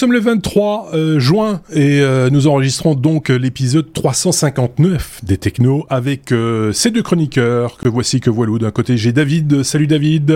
[0.00, 5.84] Nous sommes le 23 euh, juin et euh, nous enregistrons donc l'épisode 359 des Technos
[5.90, 8.56] avec euh, ces deux chroniqueurs que voici que voilà.
[8.56, 10.34] D'un côté j'ai David, salut David.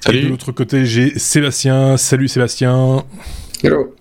[0.00, 0.18] Salut.
[0.18, 3.04] Et de l'autre côté j'ai Sébastien, salut Sébastien.
[3.64, 3.95] Hello.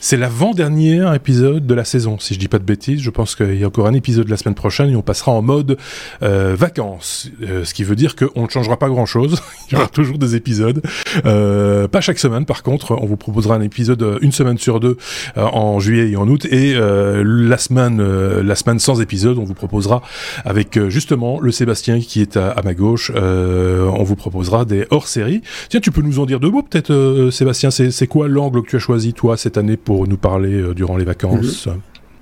[0.00, 3.00] C'est l'avant-dernier épisode de la saison, si je dis pas de bêtises.
[3.00, 5.42] Je pense qu'il y a encore un épisode la semaine prochaine et on passera en
[5.42, 5.76] mode
[6.22, 7.28] euh, vacances.
[7.42, 9.40] Euh, ce qui veut dire qu'on ne changera pas grand-chose.
[9.70, 10.82] Il y aura toujours des épisodes.
[11.24, 12.92] Euh, pas chaque semaine, par contre.
[12.92, 14.96] On vous proposera un épisode une semaine sur deux
[15.36, 16.44] en juillet et en août.
[16.46, 18.00] Et la semaine,
[18.40, 20.02] la semaine sans épisode, on vous proposera
[20.44, 23.10] avec justement le Sébastien qui est à, à ma gauche.
[23.14, 25.42] on vous proposera des hors-séries.
[25.68, 27.70] Tiens, tu peux nous en dire deux mots peut-être, Sébastien.
[27.70, 29.65] C'est quoi l'angle que tu as choisi toi cette année?
[29.74, 31.68] Pour nous parler euh, durant les vacances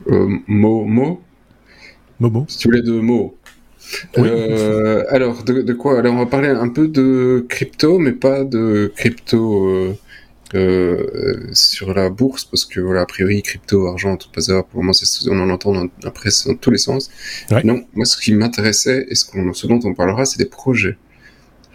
[0.09, 1.21] Euh, mot, mot
[2.21, 3.37] Momo Si tu voulais de mots.
[4.17, 4.29] Oui.
[4.29, 5.99] Euh, alors, de, de quoi?
[5.99, 9.95] Alors, on va parler un peu de crypto, mais pas de crypto euh,
[10.55, 14.87] euh, sur la bourse, parce que, voilà, a priori, crypto, argent, tout bazar, pour le
[14.87, 14.97] moment,
[15.31, 17.11] on en entend dans la presse dans tous les sens.
[17.51, 17.63] Ouais.
[17.65, 20.97] Non, moi, ce qui m'intéressait, et ce dont on parlera, c'est des projets.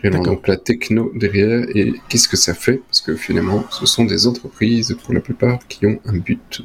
[0.01, 2.81] Réellement, donc la techno derrière, et qu'est-ce que ça fait?
[2.87, 6.61] Parce que finalement, ce sont des entreprises, pour la plupart, qui ont un but.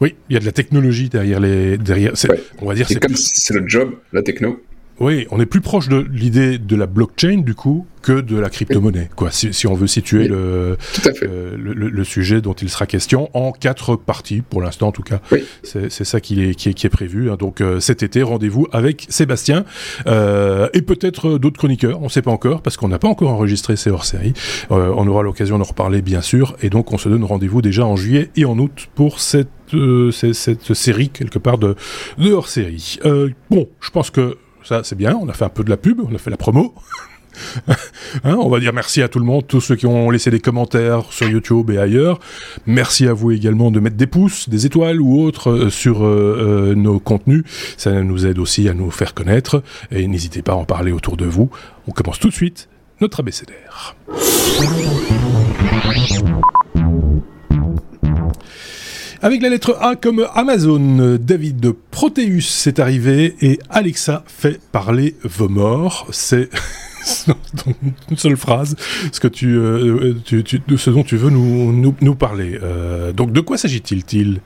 [0.00, 2.12] Oui, il y a de la technologie derrière les derrière.
[2.28, 2.42] Ouais.
[2.60, 4.60] On va dire c'est comme c'est le job, la techno,
[5.00, 8.48] Oui, on est plus proche de l'idée de la blockchain du coup que de la
[8.48, 9.30] crypto-monnaie, quoi.
[9.30, 10.28] Si, si on veut situer Oui.
[10.28, 10.76] le,
[11.22, 14.92] euh, le, le- le sujet dont il sera question en quatre parties pour l'instant en
[14.92, 15.20] tout cas.
[15.30, 15.44] Oui.
[15.62, 17.30] C'est ça qui est, qui est, qui est prévu.
[17.30, 17.36] hein.
[17.38, 19.64] Donc euh, cet été, rendez-vous avec Sébastien
[20.06, 22.00] euh, et peut-être euh, d'autres chroniqueurs.
[22.00, 24.32] On ne sait pas encore parce qu'on n'a pas encore enregistré ces hors-séries.
[24.70, 26.56] Euh, on aura l'occasion d'en reparler bien sûr.
[26.62, 30.10] Et donc on se donne rendez-vous déjà en juillet et en août pour cette euh,
[30.12, 31.74] cette, cette série quelque part de,
[32.16, 32.98] de hors-série.
[33.04, 34.38] Euh, bon, je pense que
[34.68, 35.16] ça c'est bien.
[35.20, 36.74] On a fait un peu de la pub, on a fait la promo.
[38.24, 40.40] Hein, on va dire merci à tout le monde, tous ceux qui ont laissé des
[40.40, 42.18] commentaires sur YouTube et ailleurs.
[42.66, 46.70] Merci à vous également de mettre des pouces, des étoiles ou autres euh, sur euh,
[46.70, 47.44] euh, nos contenus.
[47.76, 49.62] Ça nous aide aussi à nous faire connaître.
[49.92, 51.48] Et n'hésitez pas à en parler autour de vous.
[51.86, 52.68] On commence tout de suite
[53.00, 53.94] notre abécédaire.
[59.20, 65.48] Avec la lettre A comme Amazon, David Proteus est arrivé et Alexa fait parler vos
[65.48, 66.06] morts.
[66.12, 66.48] C'est
[68.10, 68.76] une seule phrase
[69.12, 72.58] ce que tu, euh, tu- tu- de ce dont tu veux nous, nous, nous parler.
[72.62, 74.40] Euh, donc de quoi s'agit-il il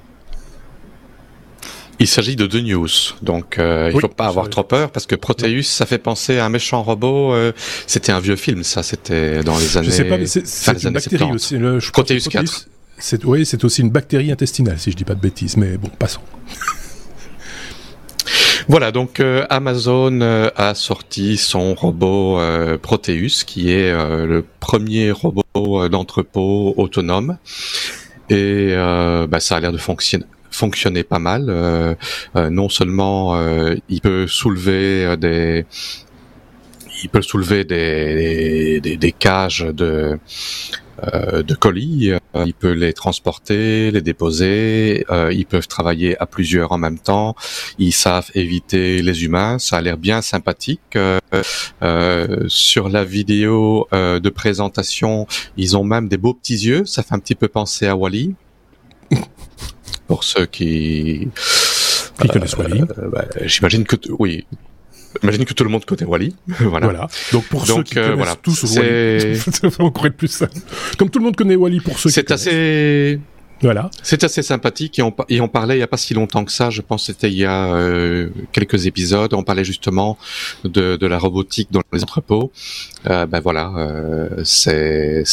[1.99, 2.89] Il s'agit de deux news,
[3.21, 6.39] donc euh, il Oui, faut pas avoir trop peur parce que Proteus, ça fait penser
[6.39, 7.35] à un méchant robot.
[7.35, 7.53] euh,
[7.87, 8.83] c'était un vieux film, ça.
[8.83, 9.87] C'était dans les années.
[9.89, 11.35] Je sais pas, mais c'est fin c'est des une années bactérie 70.
[11.35, 11.59] aussi.
[11.59, 12.69] le- je Proteus que 4.
[13.03, 15.57] C'est oui, c'est aussi une bactérie intestinale, si je dis pas de bêtises.
[15.57, 16.23] Mais bon, passons.
[18.69, 25.11] Voilà, donc euh, Amazon euh, a sorti son robot euh, Proteus, qui est le premier
[25.11, 27.39] robot d'entrepôt autonome,
[28.31, 28.73] et
[29.29, 31.97] bah, ça a l'air de fonctionner pas mal.
[32.37, 33.37] Non seulement
[33.89, 35.67] il peut soulever des
[37.03, 40.19] il peut soulever des, des, des cages de
[41.13, 46.27] euh, de colis, euh, il peut les transporter, les déposer, euh, ils peuvent travailler à
[46.27, 47.35] plusieurs en même temps,
[47.79, 50.81] ils savent éviter les humains, ça a l'air bien sympathique.
[50.95, 51.19] Euh,
[51.83, 55.27] euh, sur la vidéo euh, de présentation,
[55.57, 58.35] ils ont même des beaux petits yeux, ça fait un petit peu penser à Wally.
[60.07, 61.29] Pour ceux qui,
[62.21, 62.83] Qui connaissent Wally.
[63.11, 64.45] bah, j'imagine que oui,
[65.21, 66.35] j'imagine que tout le monde connaît Wally.
[66.47, 66.87] voilà.
[66.87, 67.09] Voilà.
[67.33, 68.37] Donc pour ceux qui euh, connaissent voilà.
[68.37, 70.53] tous C'est- Wally, encore être plus simple.
[70.99, 73.19] Comme tout le monde connaît Wally pour ceux qui C'est assez,
[73.61, 73.91] Voilà.
[74.03, 76.51] C'est assez sympathique et on, et on parlait il y a pas si longtemps que
[76.53, 80.19] ça, je pense que c'était il y a euh, quelques épisodes, on parlait justement
[80.65, 82.51] de, de la robotique dans les entrepôts.
[83.09, 85.25] Euh, ben voilà, euh, c'est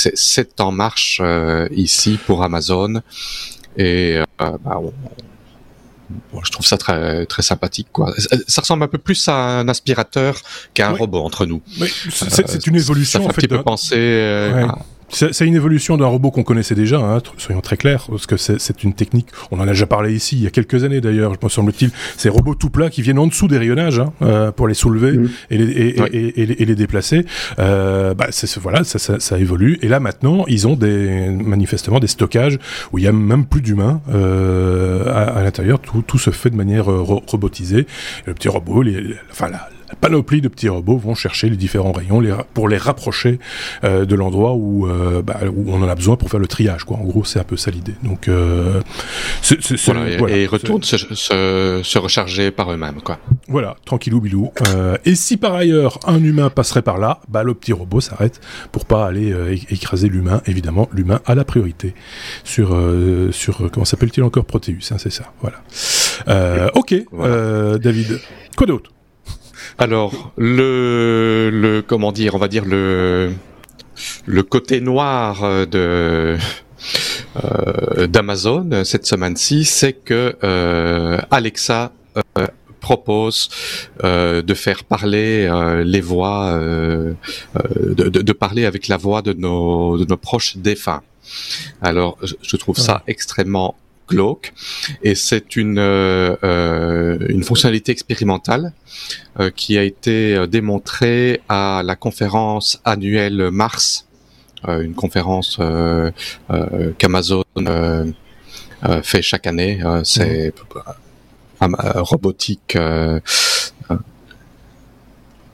[0.59, 3.01] en marche euh, ici pour Amazon
[3.77, 4.93] et euh, ben, on-
[6.33, 8.13] bon, je trouve ça très très sympathique quoi.
[8.17, 10.41] Ça, ça ressemble un peu plus à un aspirateur
[10.73, 11.61] qu'à un robot entre nous.
[11.79, 13.95] Mais c'est une évolution Ça fait en un petit peu penser.
[13.97, 14.63] euh, Ouais.
[14.63, 14.77] à-
[15.11, 18.37] C'est c'est une évolution d'un robot qu'on connaissait déjà, hein, soyons très clairs, parce que
[18.37, 21.01] c'est c'est une technique, on en a déjà parlé ici il y a quelques années
[21.01, 24.51] d'ailleurs, me semble-t-il, ces robots tout plats qui viennent en dessous des rayonnages hein, euh,
[24.51, 25.29] pour les soulever Mhm.
[25.49, 26.09] et, les, et, et- Ouais.
[26.13, 27.25] et- et les, et les déplacer.
[27.59, 28.27] Euh, bah,
[28.61, 29.79] voilà, ça, ça, ça évolue.
[29.81, 32.59] Et là maintenant, ils ont des manifestement des stockages
[32.91, 35.79] où il y a même plus d'humains euh, à, à l'intérieur.
[35.79, 37.79] Tout, tout se fait de manière euh, ro- robotisée.
[37.79, 37.85] Et
[38.27, 39.69] le petit robot, les- les- enfin la,
[40.01, 43.39] panoplie de petits robots vont chercher les différents rayons les, pour les rapprocher
[43.83, 46.83] euh, de l'endroit où, euh, bah, où on en a besoin pour faire le triage.
[46.83, 46.97] Quoi.
[46.97, 47.95] En gros, c'est un peu ça l'idée.
[48.03, 48.81] Donc, euh,
[49.41, 53.01] c'est, c'est, voilà, voilà, et ils retournent se, se, se, recharger par eux-mêmes.
[53.01, 53.19] Quoi.
[53.47, 54.51] Voilà, tranquillou bilou.
[54.67, 58.39] Euh, et si par ailleurs un humain passerait par là, bah, le petit robot s'arrête
[58.71, 59.33] pour pas aller
[59.69, 60.41] écraser l'humain.
[60.45, 61.93] Évidemment, l'humain a la priorité
[62.43, 64.45] sur, euh, sur comment s'appelle-t-il encore?
[64.45, 65.33] Proteus, hein, c'est ça.
[65.41, 66.71] Voilà.
[66.75, 67.77] ok, voilà.
[67.77, 68.19] David.
[68.55, 68.91] Quoi d'autre?
[69.79, 73.31] Alors, le, le, comment dire, on va dire le,
[74.25, 76.37] le côté noir de,
[77.43, 81.91] euh, d'Amazon cette semaine-ci, c'est que euh, Alexa
[82.37, 82.47] euh,
[82.79, 83.49] propose
[84.03, 87.13] euh, de faire parler euh, les voix, euh,
[87.75, 91.01] de, de, de, parler avec la voix de nos, de nos proches défunts.
[91.81, 93.75] Alors, je trouve ça extrêmement
[94.09, 94.53] glauque
[95.03, 98.73] et c'est une euh, euh, une fonctionnalité expérimentale
[99.39, 104.07] euh, qui a été démontrée à la conférence annuelle Mars,
[104.67, 105.59] une conférence
[106.97, 107.43] qu'Amazon
[109.03, 109.79] fait chaque année.
[110.03, 110.53] c'est
[111.61, 111.75] mmh.
[111.95, 112.75] robotique.
[112.75, 113.19] je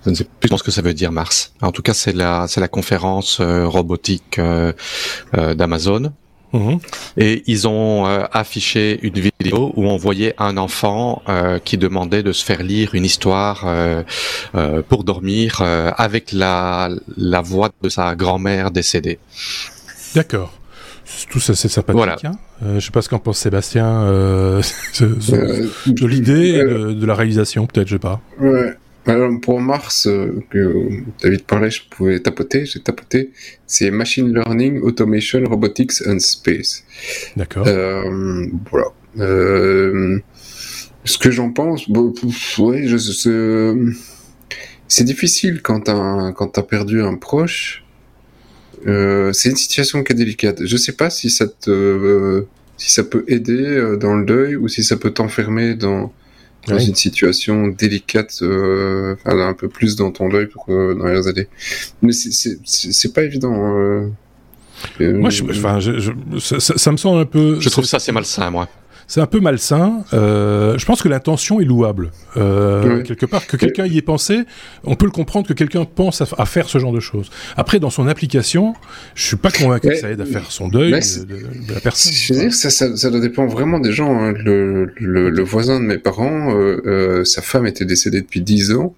[0.07, 1.54] ne sais plus ce que ça veut dire Mars.
[1.62, 4.40] En tout cas, c'est la c'est la conférence robotique
[5.34, 6.13] d'Amazon
[6.56, 6.78] Mmh.
[7.18, 12.24] Et ils ont euh, affiché une vidéo où on voyait un enfant euh, qui demandait
[12.24, 14.04] de se faire lire une histoire euh,
[14.56, 19.19] euh pour dormir euh, avec la, la voix de sa grand-mère décédée.
[20.16, 20.54] D'accord.
[21.30, 21.98] Tout ça, c'est sympathique.
[21.98, 22.18] Voilà.
[22.24, 22.31] Hein
[22.63, 24.62] euh, je sais pas ce qu'en pense Sébastien de,
[25.88, 28.22] de l'idée, de, de, la réalisation, peut-être, je sais pas.
[28.40, 28.75] Ouais.
[29.07, 30.90] Alors pour Mars, euh, que
[31.22, 33.31] David parlait, je pouvais tapoter, j'ai tapoté.
[33.68, 36.84] C'est Machine Learning, Automation, Robotics and Space.
[37.38, 37.68] D'accord.
[37.68, 38.88] Euh, voilà.
[39.19, 40.19] Euh,
[41.04, 42.13] ce que j'en pense, bon,
[42.60, 42.88] ouais,
[44.88, 47.84] c'est difficile quand t'as quand t'as perdu un proche.
[48.88, 50.66] Euh, c'est une situation qui est délicate.
[50.66, 52.46] Je sais pas si ça te
[52.78, 56.12] si ça peut aider euh, dans le deuil ou si ça peut t'enfermer dans
[56.67, 56.88] dans oui.
[56.88, 61.47] une situation délicate, euh, un peu plus dans ton deuil pour euh, dans les années.
[62.01, 63.77] Mais c'est pas évident.
[63.77, 64.09] Euh,
[65.00, 67.59] moi, je, enfin, je, je, ça, ça, me semble un peu.
[67.59, 68.67] Je trouve ça assez malsain, moi
[69.07, 70.04] c'est un peu malsain.
[70.13, 72.12] Euh, je pense que l'intention est louable.
[72.38, 73.04] Euh, oui.
[73.04, 74.44] Quelque part, que quelqu'un y ait pensé,
[74.84, 77.30] on peut le comprendre que quelqu'un pense à, à, faire ce genre de choses.
[77.56, 78.74] Après, dans son application,
[79.13, 82.12] je suis pas convaincu que ça aide à faire son deuil de, de, la personne.
[82.13, 84.19] Je veux dire, ça, ça, ça dépend vraiment des gens.
[84.19, 84.34] Hein.
[84.34, 88.74] Le, le, le, voisin de mes parents, euh, euh, sa femme était décédée depuis 10
[88.74, 88.96] ans.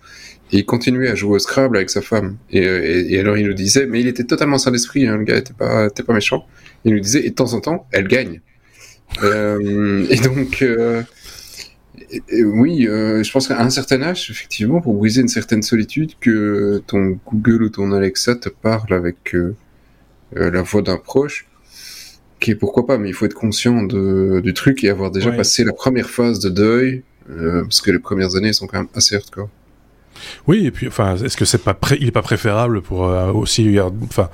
[0.54, 2.38] Et il continuait à jouer au Scrabble avec sa femme.
[2.52, 5.26] Et, et, et alors il nous disait, mais il était totalement sans l'esprit, hein, le
[5.26, 6.46] gars était pas, était pas méchant.
[6.86, 8.40] Il nous disait, et de temps en temps, elle gagne.
[9.24, 11.04] Euh, et donc, euh,
[12.30, 16.14] et, oui, euh, je pense qu'à un certain âge, effectivement, pour briser une certaine solitude,
[16.20, 19.36] que ton Google ou ton Alexa te parle avec
[20.34, 21.48] la voix d'un proche,
[22.40, 25.32] qui est pourquoi pas, mais il faut être conscient de, du truc et avoir déjà
[25.32, 25.38] ouais.
[25.38, 28.88] passé la première phase de deuil, euh, parce que les premières années sont quand même
[28.94, 29.50] assez hardcore.
[30.48, 31.98] Oui, et puis, enfin, est-ce que c'est pas pré...
[32.00, 34.30] il est pas préférable pour euh, aussi, enfin,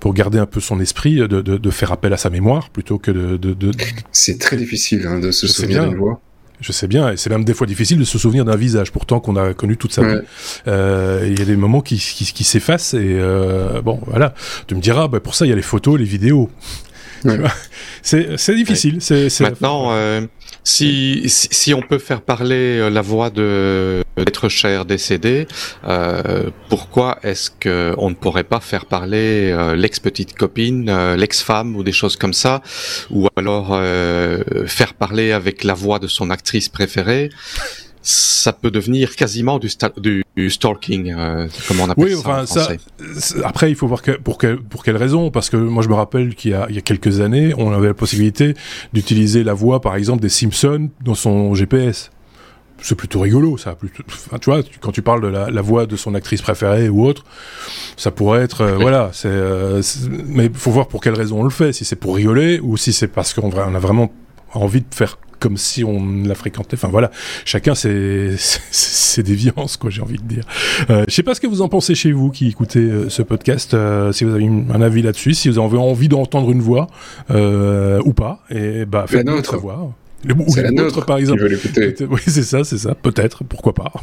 [0.00, 2.98] pour garder un peu son esprit, de, de, de, faire appel à sa mémoire plutôt
[2.98, 3.70] que de.
[4.12, 6.20] C'est très difficile hein, de se Je souvenir d'une voix.
[6.60, 9.20] Je sais bien, et c'est même des fois difficile de se souvenir d'un visage, pourtant
[9.20, 10.20] qu'on a connu toute sa vie.
[10.66, 14.34] Euh, il y a des moments qui, qui, qui s'effacent, et euh, bon, voilà.
[14.66, 16.50] Tu me diras, bah, pour ça, il y a les photos, les vidéos.
[18.02, 18.94] C'est difficile.
[19.10, 19.28] Ouais.
[19.28, 20.22] C'est Maintenant, euh,
[20.64, 25.46] si, si, si on peut faire parler euh, la voix de d'être cher décédé,
[25.86, 31.16] euh, pourquoi est-ce que on ne pourrait pas faire parler euh, l'ex petite copine, euh,
[31.16, 32.62] l'ex femme ou des choses comme ça,
[33.10, 37.30] ou alors euh, faire parler avec la voix de son actrice préférée?
[38.08, 42.68] Ça peut devenir quasiment du, du, du stalking, euh, comme on appelle oui, enfin, ça.
[43.42, 45.94] après, il faut voir que, pour, que, pour quelle raison, parce que moi je me
[45.94, 48.54] rappelle qu'il y, y, a quelques années, on avait la possibilité
[48.92, 52.12] d'utiliser la voix, par exemple, des Simpsons dans son GPS.
[52.80, 53.74] C'est plutôt rigolo, ça.
[53.74, 56.88] Plutôt, enfin, tu vois, quand tu parles de la, la, voix de son actrice préférée
[56.88, 57.24] ou autre,
[57.96, 58.82] ça pourrait être, euh, oui.
[58.82, 59.10] voilà.
[59.12, 59.82] C'est, euh,
[60.26, 61.72] mais il faut voir pour quelle raison on le fait.
[61.72, 64.12] Si c'est pour rigoler ou si c'est parce qu'on a vraiment
[64.58, 66.76] envie de faire comme si on la fréquentait.
[66.76, 67.10] Enfin voilà,
[67.44, 70.44] chacun ses, ses déviances, quoi, j'ai envie de dire.
[70.90, 73.22] Euh, je sais pas ce que vous en pensez chez vous qui écoutez euh, ce
[73.22, 76.88] podcast, euh, si vous avez un avis là-dessus, si vous avez envie d'entendre une voix
[77.30, 79.92] euh, ou pas, et bah faites notre voix.
[80.24, 81.46] Le, ou la nôtre, par exemple.
[82.10, 82.94] Oui, c'est ça, c'est ça.
[82.94, 83.92] Peut-être, pourquoi pas.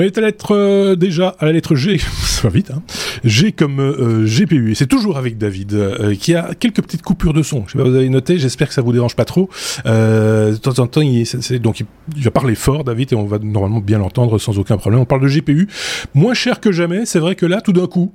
[0.00, 2.70] Est à la lettre euh, déjà à la lettre G, ça va vite.
[2.70, 2.82] Hein.
[3.24, 7.32] G comme euh, GPU et c'est toujours avec David euh, qui a quelques petites coupures
[7.32, 7.64] de son.
[7.66, 8.38] Je sais pas, vous avez noté.
[8.38, 9.48] J'espère que ça vous dérange pas trop.
[9.84, 11.24] de temps en temps, il,
[11.60, 15.00] donc il, va parler fort, David, et on va normalement bien l'entendre sans aucun problème.
[15.00, 15.68] On parle de GPU,
[16.14, 17.06] moins cher que jamais.
[17.06, 18.12] C'est vrai que là, tout d'un coup,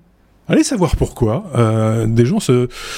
[0.50, 1.44] Allez savoir pourquoi.
[1.56, 2.40] Euh, des gens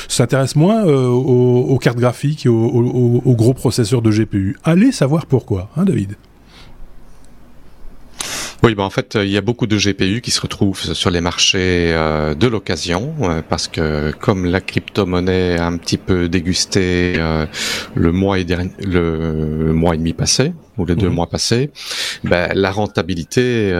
[0.08, 4.58] s'intéressent moins euh, aux, cartes graphiques et aux, aux, gros processeurs de GPU.
[4.64, 6.16] Allez savoir pourquoi, hein, David?
[8.62, 11.22] Oui, ben en fait, il y a beaucoup de GPU qui se retrouvent sur les
[11.22, 17.14] marchés euh, de l'occasion euh, parce que comme la crypto-monnaie a un petit peu dégusté
[17.18, 17.46] euh,
[17.96, 18.46] le mois et
[18.80, 21.16] le mois et demi passé ou les deux mhm.
[21.16, 21.72] mois passés,
[22.24, 23.72] ben, la rentabilité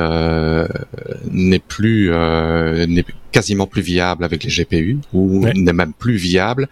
[1.32, 6.68] n'est plus n'est quasiment plus viable avec les GPU ou n'est même plus viable.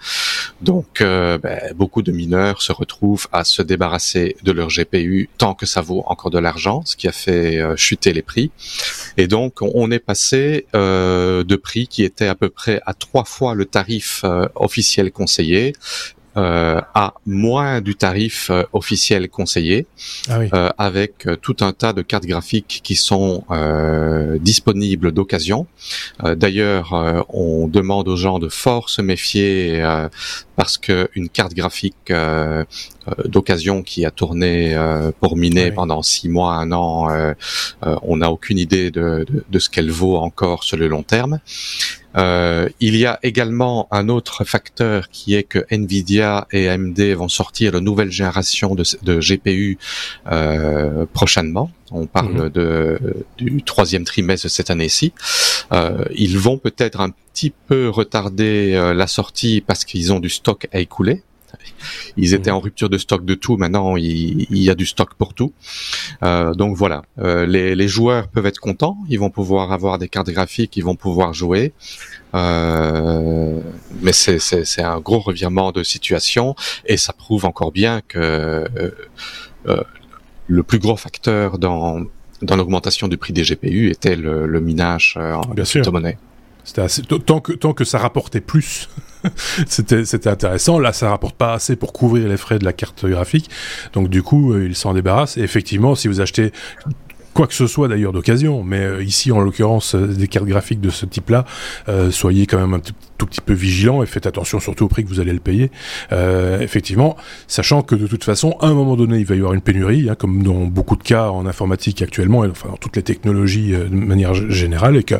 [0.62, 5.54] Donc, euh, ben, beaucoup de mineurs se retrouvent à se débarrasser de leur GPU tant
[5.54, 8.52] que ça vaut encore de l'argent, ce qui a fait euh, chuter les prix.
[9.18, 13.26] Et donc, on est passé euh, de prix qui étaient à peu près à trois
[13.26, 14.24] fois le tarif
[14.56, 15.74] officiel conseillé
[16.38, 19.88] euh, à moins du tarif euh, officiel conseillé,
[20.30, 23.44] ah euh, avec tout un tas de cartes graphiques qui sont
[24.40, 25.68] disponibles d'occasion.
[26.24, 29.84] D'ailleurs, on demande aux gens de fort se méfier
[30.56, 32.12] parce que une carte graphique
[33.26, 34.78] d'occasion qui a tourné
[35.20, 37.08] pour miner pendant six mois, un an,
[37.82, 41.40] on n'a aucune idée de, de, de ce qu'elle vaut encore sur le long terme.
[42.18, 47.30] Euh, il y a également un autre facteur qui est que Nvidia et AMD vont
[47.30, 49.78] sortir de nouvelle génération de, de GPU
[50.32, 51.72] euh, prochainement.
[51.92, 52.50] On parle mhm.
[52.50, 53.00] de,
[53.38, 55.14] du troisième trimestre de cette année-ci.
[55.72, 60.68] Euh, ils vont peut-être un petit peu retarder la sortie parce qu'ils ont du stock
[60.74, 61.24] à écouler.
[62.18, 63.58] Ils étaient en rupture de stock de tout.
[63.58, 65.54] Maintenant, il, y a du stock pour tout.
[66.24, 68.98] Euh, donc voilà, euh, les, joueurs peuvent être contents.
[69.10, 71.74] Ils vont pouvoir avoir des cartes graphiques, ils vont pouvoir jouer.
[72.34, 73.60] Euh,
[74.02, 78.66] mais c'est un gros revirement de situation et ça prouve encore bien que
[80.48, 82.02] le plus gros facteur dans
[82.44, 86.18] dans l'augmentation du prix des GPU était le, minage en crypto-monnaie.
[86.74, 88.90] Tant que ça rapportait plus,
[89.68, 90.80] c'était intéressant.
[90.80, 93.50] Là, ça rapporte pas assez pour couvrir les frais de la carte graphique.
[93.94, 95.38] Donc du coup, euh, ils s'en débarrassent.
[95.38, 96.52] Et effectivement, si vous achetez
[97.34, 100.82] quoi que ce soit d'ailleurs d'occasion, mais euh, ici en l'occurrence euh, des cartes graphiques
[100.82, 101.46] de ce type-là,
[102.12, 102.80] soyez quand même un
[103.18, 105.72] tout, petit peu vigilant et faites attention surtout au prix que vous allez le payer.
[106.62, 109.62] effectivement, sachant que de toute façon, à un moment donné, il va y avoir une
[109.62, 113.04] pénurie, hein, comme dans beaucoup de cas en informatique actuellement, et enfin dans toutes les
[113.04, 115.16] technologies de manière générale, et que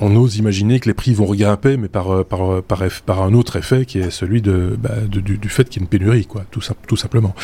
[0.00, 3.56] on ose imaginer que les prix vont regrimper, mais par par par, par un autre
[3.56, 6.44] effet qui est celui de, bah, du, du, fait qu'il y ait une pénurie, quoi,
[6.50, 7.34] tout, tout simplement.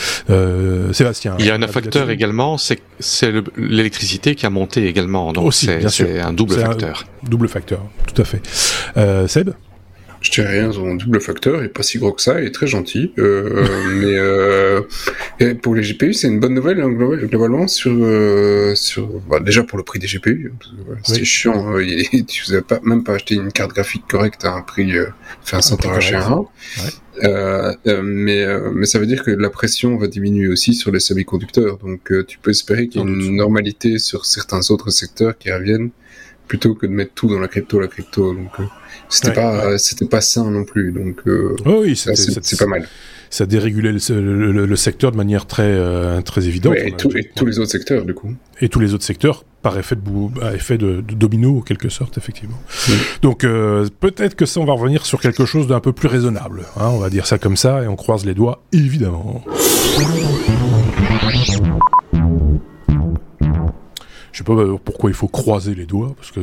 [0.93, 1.37] Sébastien.
[1.39, 5.33] Il y a un facteur également, c'est c'est l'électricité qui a monté également.
[5.33, 7.05] Donc c'est un double facteur.
[7.25, 8.43] double facteur, tout à fait.
[8.97, 9.51] Euh, Seb?
[10.23, 12.53] Je dirais rien, son double facteur il est pas si gros que ça, il est
[12.53, 13.13] très gentil.
[13.19, 19.09] Euh, mais euh, pour les GPU, c'est une bonne nouvelle hein, globalement sur euh, sur
[19.29, 20.53] bah, déjà pour le prix des GPU.
[21.03, 21.85] C'est chiant, euh,
[22.29, 25.07] tu n'avez pas même pas acheté une carte graphique correcte à un prix, euh,
[25.43, 26.47] enfin sans t'arracher un.
[27.23, 30.91] Euh, euh, mais, euh, mais ça veut dire que la pression va diminuer aussi sur
[30.91, 31.79] les semi-conducteurs.
[31.79, 35.91] Donc tu peux espérer qu'il y ait une normalité sur certains autres secteurs qui reviennent
[36.53, 38.35] plutôt que de mettre tout dans la crypto, la crypto.
[38.35, 38.51] Donc
[39.09, 40.93] c'était pas c'était pas sain non plus.
[40.93, 42.87] Donc oh oui, c'est pas mal.
[43.31, 46.77] Ça dérégulait le, le, secteur de manière très très évidente.
[46.77, 48.35] et, tous les autres secteurs du coup.
[48.61, 52.61] Et tous les autres secteurs par effet de, effet de, domino, en quelque sorte, effectivement.
[53.23, 56.65] Donc euh, peut-être que ça, on va revenir sur quelque chose d'un peu plus raisonnable.
[56.77, 59.45] Hein, on va dire ça comme ça, et on croise les doigts, évidemment.
[64.33, 66.41] Je sais pas pourquoi il faut croiser les doigts, parce que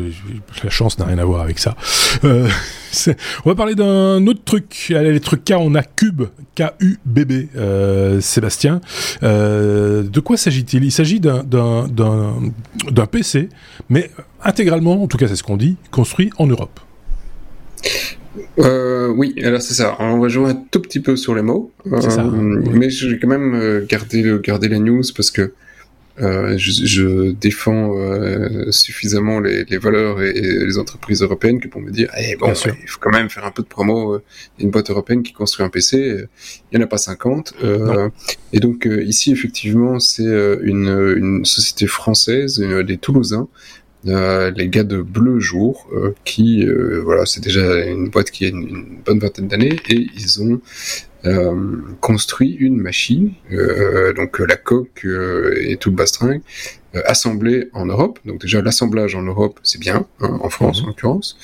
[0.64, 1.76] la chance n'a rien à voir avec ça.
[2.24, 2.48] Euh,
[3.46, 4.94] on va parler d'un autre truc.
[4.96, 6.24] Allez, les trucs K, on a Cube,
[6.56, 8.80] K-U-B-B, euh, Sébastien.
[9.24, 10.84] Euh, de quoi s'agit-il?
[10.84, 11.46] Il, s'agit d'un
[13.12, 13.50] PC,
[13.90, 14.12] mais
[14.44, 16.80] intégralement, en tout cas c'est ce qu'on dit, construit en Europe.
[18.60, 19.96] Euh, oui, alors c'est ça.
[19.98, 23.28] On va jouer un tout petit peu sur les mots, ça, mais je vais quand
[23.28, 25.52] même garder, garder les news parce que euh,
[26.20, 31.92] je, je, défends euh, suffisamment les, les, valeurs et, les entreprises européennes que pour me
[31.92, 34.16] dire, eh, bon, il faut quand même faire un peu de promo.
[34.16, 34.24] Euh,
[34.60, 36.26] une boîte européenne qui construit un PC,
[36.72, 37.54] il n'y en a pas 50.
[38.54, 43.48] et donc ici, effectivement, c'est une, une, société française, des Toulousains,
[44.04, 45.90] les gars de Bleu Jour,
[46.26, 46.66] qui,
[47.04, 50.60] voilà, c'est déjà une boîte qui a une, une bonne vingtaine d'années, et ils ont
[52.00, 53.34] construit une machine,
[54.16, 55.06] donc la coque
[55.60, 56.42] et tout le bastringue,
[57.06, 58.20] assemblée en Europe.
[58.26, 60.86] Donc déjà l'assemblage en Europe, c'est bien, hein, en France mhm.
[60.86, 61.38] en l'occurrence.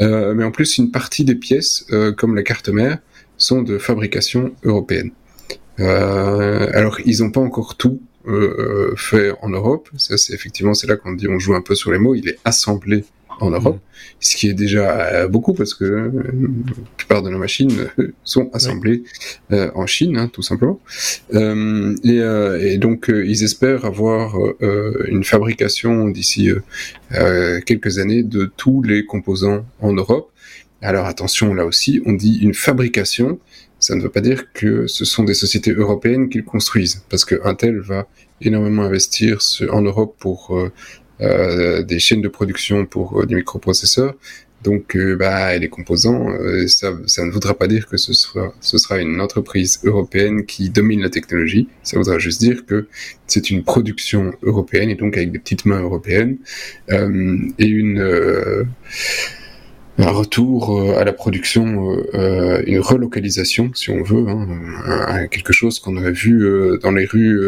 [0.00, 2.98] mais en plus, une partie des pièces, comme la carte mère,
[3.36, 5.10] sont de fabrication européenne.
[5.78, 9.88] alors ils n'ont pas encore tout euh, fait en Europe.
[9.96, 12.14] Ça, c'est effectivement, c'est là qu'on dit, on joue un peu sur les mots.
[12.14, 13.04] Il est assemblé
[13.40, 14.16] en Europe, mm.
[14.20, 17.88] ce qui est déjà euh, beaucoup parce que euh, la plupart de nos machines
[18.24, 19.04] sont assemblées
[19.50, 20.80] en Chine, hein, tout simplement.
[21.32, 22.20] Et,
[22.60, 24.36] et, donc, ils espèrent avoir
[25.06, 26.50] une fabrication d'ici
[27.66, 30.30] quelques années de tous les composants en Europe.
[30.80, 33.40] Alors attention, là aussi, on dit une fabrication,
[33.80, 37.24] ça ne veut pas dire que ce sont des sociétés européennes qui le construisent, parce
[37.24, 38.06] que Intel va
[38.40, 39.38] énormément investir
[39.70, 40.70] en Europe pour euh, euh,
[41.20, 44.14] des chaînes de production pour euh, des microprocesseurs.
[44.64, 46.30] Donc, bah, les composants,
[46.66, 50.68] ça, ça, ne voudra pas dire que ce sera, ce sera une entreprise européenne qui
[50.68, 51.68] domine la technologie.
[51.84, 52.88] Ça voudra juste dire que
[53.28, 56.38] c'est une production européenne et donc avec des petites mains européennes
[56.88, 58.66] et une
[59.98, 65.52] un retour euh, à la production, euh, euh, une relocalisation, si on veut, hein, quelque
[65.52, 66.48] chose qu'on avait vu
[66.80, 67.40] dans les rues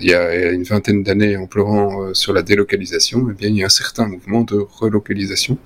[0.00, 3.28] il y a une vingtaine d'années en pleurant sur la délocalisation.
[3.30, 5.58] Eh bien, il y a un certain mouvement de relocalisation,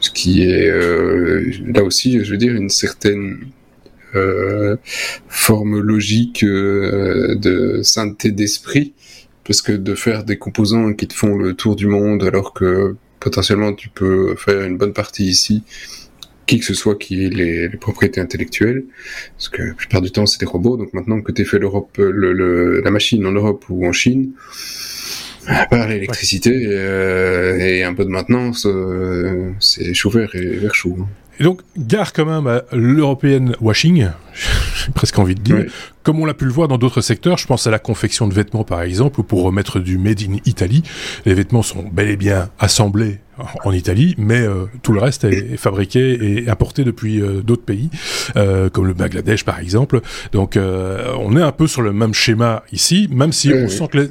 [0.00, 0.70] ce qui est
[1.72, 3.38] là aussi, je veux dire, une certaine
[5.28, 8.94] forme logique de sainteté d'esprit
[9.44, 12.96] parce que de faire des composants qui te font le tour du monde alors que
[13.24, 15.62] potentiellement tu peux faire une bonne partie ici,
[16.46, 18.84] qui que ce soit qui ait les, propriétés intellectuelles,
[19.36, 21.96] parce que la plupart du temps c'est des robots, donc maintenant que tu fait l'Europe,
[21.96, 24.32] le, la machine en Europe ou en Chine,
[25.70, 30.96] par l'électricité euh, et, un peu de maintenance, euh, c'est chou vert et vert chou.
[31.00, 31.08] Hein.
[31.40, 34.08] Et donc, gare quand même à l'européenne washing,
[34.84, 35.64] j'ai presque envie de dire,
[36.02, 38.34] comme on l'a pu le voir dans d'autres secteurs, je pense à la confection de
[38.34, 40.82] vêtements par exemple, ou pour remettre du Made in Italy,
[41.24, 43.20] les vêtements sont bel et bien assemblés
[43.64, 47.90] en Italie, mais euh, tout le reste est, fabriqué et importé depuis euh, d'autres pays,
[48.36, 50.00] euh, comme le Bangladesh par exemple.
[50.32, 54.08] Donc on est un peu sur le même schéma ici, même si on sent que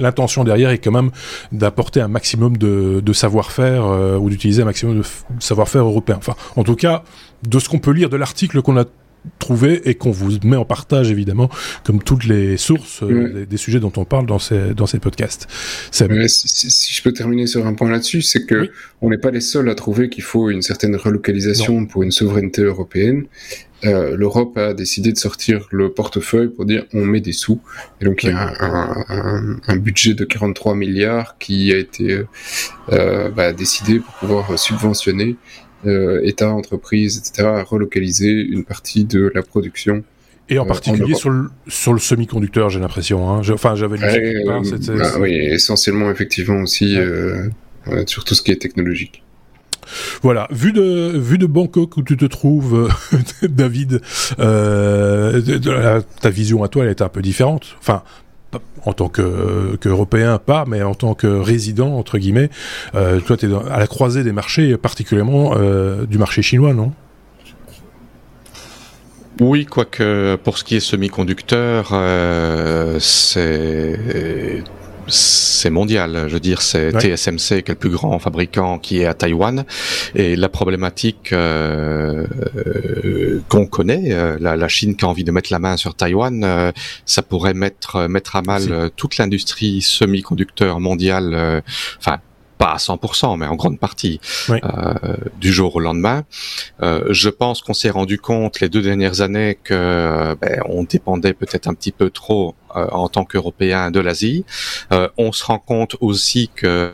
[0.00, 1.10] l'intention derrière est quand même
[1.50, 3.84] d'apporter un maximum de, de savoir-faire
[4.20, 5.04] ou d'utiliser un maximum de
[5.38, 6.16] savoir-faire européen.
[6.18, 7.02] Enfin, en tout cas,
[7.46, 8.84] de ce qu'on peut lire de l'article qu'on a
[9.38, 11.48] trouvé et qu'on vous met en partage évidemment
[11.84, 15.46] comme toutes les sources euh, des, sujets dont on parle dans ces dans ces podcasts.
[15.90, 19.68] si, je peux terminer sur un point là-dessus, c'est que on n'est pas les seuls
[19.68, 23.24] à trouver qu'il faut une certaine relocalisation pour une souveraineté européenne.
[23.84, 27.60] Euh, L'Europe a décidé de sortir le portefeuille pour dire on met des sous.
[28.00, 32.24] Et donc il y a un, un, un, budget de 43 milliards qui a été
[32.92, 35.36] euh, bah, décidé pour pouvoir subventionner
[35.84, 40.04] État, entreprise, etc., à relocaliser une partie de la production.
[40.48, 43.30] Et en euh, particulier sur, le, sur le semi-conducteur, j'ai l'impression.
[43.30, 43.42] Hein.
[43.52, 46.96] Enfin, j'avais lu euh, bah Oui, essentiellement, effectivement, aussi,
[48.06, 49.22] sur tout ce qui est technologique.
[50.22, 52.88] Voilà, vu de vue de Bangkok où tu te trouves,
[53.42, 54.00] David,
[54.38, 57.76] euh, ta vision à toi, elle est un peu différente.
[57.80, 58.02] Enfin,
[58.84, 62.50] en tant qu'Européen, pas, mais en tant que résident, entre guillemets,
[62.94, 66.92] euh, toi, tu es à la croisée des marchés, particulièrement euh, du marché chinois, non?
[69.40, 74.62] Oui, quoique pour ce qui est semi-conducteur, euh, c'est
[75.08, 76.24] c'est mondial.
[76.28, 79.64] Je veux dire, c'est TSMC qui est le plus grand fabricant qui est à Taïwan.
[80.14, 82.26] Et la problématique euh,
[83.48, 86.72] qu'on connaît, euh, la, Chine qui a envie de mettre la main sur Taïwan, euh,
[87.04, 91.62] ça pourrait mettre mettre à mal toute l'industrie semi-conducteur mondiale.
[91.98, 92.18] Enfin
[92.62, 94.58] pas à 100%, mais en grande partie, euh,
[95.40, 96.22] du jour au lendemain.
[96.80, 100.84] Euh, je pense qu'on s'est rendu compte les deux dernières années que euh, ben, on
[100.84, 104.46] dépendait peut-être un petit peu trop en tant qu'Européens de l'Asie.
[105.18, 106.90] on se rend compte aussi que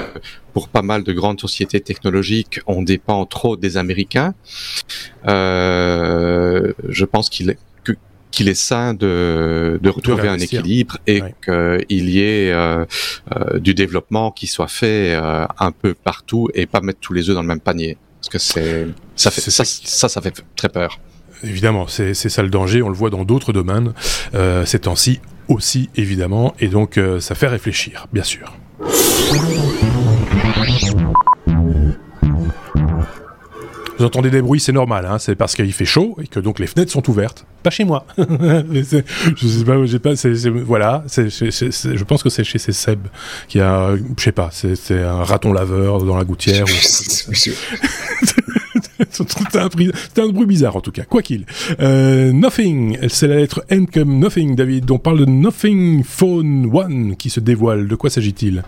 [0.53, 4.35] pour pas mal de grandes sociétés technologiques, on dépend trop des Américains.
[5.25, 7.59] je pense qu'il est
[8.31, 12.85] qu'il est sain de, de retrouver un équilibre et qu'il y ait euh,
[13.35, 17.29] euh, du développement qui soit fait euh, un peu partout et pas mettre tous les
[17.29, 17.97] œufs dans le même panier.
[18.21, 18.87] Parce que c'est
[19.17, 20.99] ça fait ça, ça, ça fait très peur.
[21.45, 22.83] Évidemment, c'est ça le danger.
[22.83, 23.93] On le voit dans d'autres domaines
[24.65, 28.53] ces temps-ci aussi évidemment, et donc ça fait réfléchir, bien sûr.
[33.99, 36.59] Vous entendez des bruits, c'est normal, hein, c'est parce qu'il fait chaud et que donc
[36.59, 37.45] les fenêtres sont ouvertes.
[37.63, 38.07] Pas chez moi.
[38.19, 43.09] je sais pas, j'ai pas, c'est, voilà, c'est, je pense que c'est chez Seb
[43.49, 46.65] qui a, je sais pas, c'est, un raton laveur dans la gouttière.
[49.11, 49.69] C'était un,
[50.25, 51.47] un, bruit bizarre en tout cas, quoi qu'il.
[51.81, 54.91] Euh, nothing, c'est la lettre N comme Nothing, David.
[54.91, 57.89] On parle de Nothing Phone One qui se dévoile.
[57.89, 58.63] De quoi s'agit-il?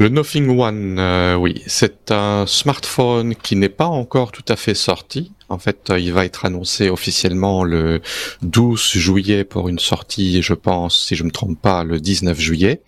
[0.00, 4.74] Le Nothing One, euh, oui, c'est un smartphone qui n'est pas encore tout à fait
[4.74, 5.32] sorti.
[5.50, 8.00] En fait, il va être annoncé officiellement le
[8.40, 12.80] 12 juillet pour une sortie, je pense, si je me trompe pas, le 19 juillet.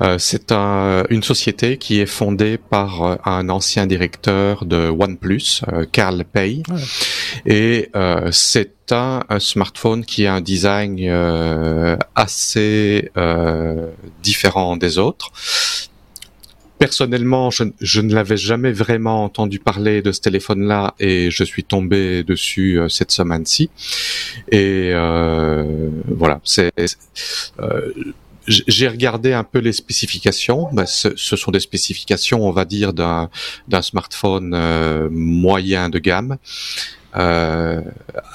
[0.00, 5.60] Euh, c'est un, une société qui est fondée par euh, un ancien directeur de OnePlus,
[5.72, 6.64] euh, Carl Pei,
[7.46, 13.08] et euh, c'est un, un, smartphone qui a un design euh, assez
[14.20, 15.30] différent des autres
[16.80, 22.24] personnellement, je, ne l'avais jamais vraiment entendu parler de ce téléphone-là et je suis tombé
[22.24, 23.68] dessus euh, cette semaine-ci.
[24.50, 26.72] Et euh, voilà, c'est.
[27.60, 27.92] Euh,
[28.48, 30.68] j'ai regardé un peu les spécifications.
[30.72, 33.28] Ben, ce, ce, sont des spécifications, on va dire, d'un
[33.82, 36.38] smartphone moyen de gamme.
[37.16, 37.80] Euh,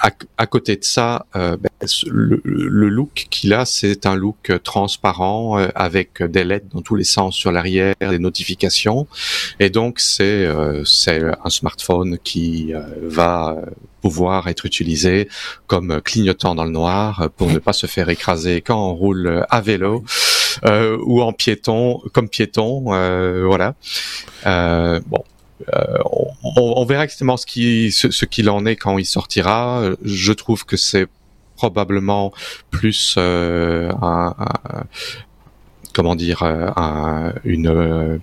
[0.02, 1.70] à, à, côté de ça, euh, ben,
[2.08, 6.96] le, le, look qu'il a, c'est un look transparent euh, avec des LED dans tous
[6.96, 9.08] les sens sur l'arrière, des notifications,
[9.62, 13.58] et donc c'est euh, c'est un smartphone qui va
[14.02, 15.30] pouvoir être utilisé
[15.68, 19.62] comme clignotant dans le noir pour ne pas se faire écraser quand on roule à
[19.62, 20.04] vélo.
[20.66, 22.84] Euh, ou en piéton, comme piéton,
[23.46, 23.76] voilà.
[24.46, 25.24] bon,
[25.74, 29.90] euh, on, on, verra exactement ce qui ce, qu'il en est quand il sortira.
[30.04, 31.08] Je trouve que c'est
[31.56, 32.34] probablement
[32.72, 34.36] plus euh, un,
[35.94, 38.20] comment dire un, une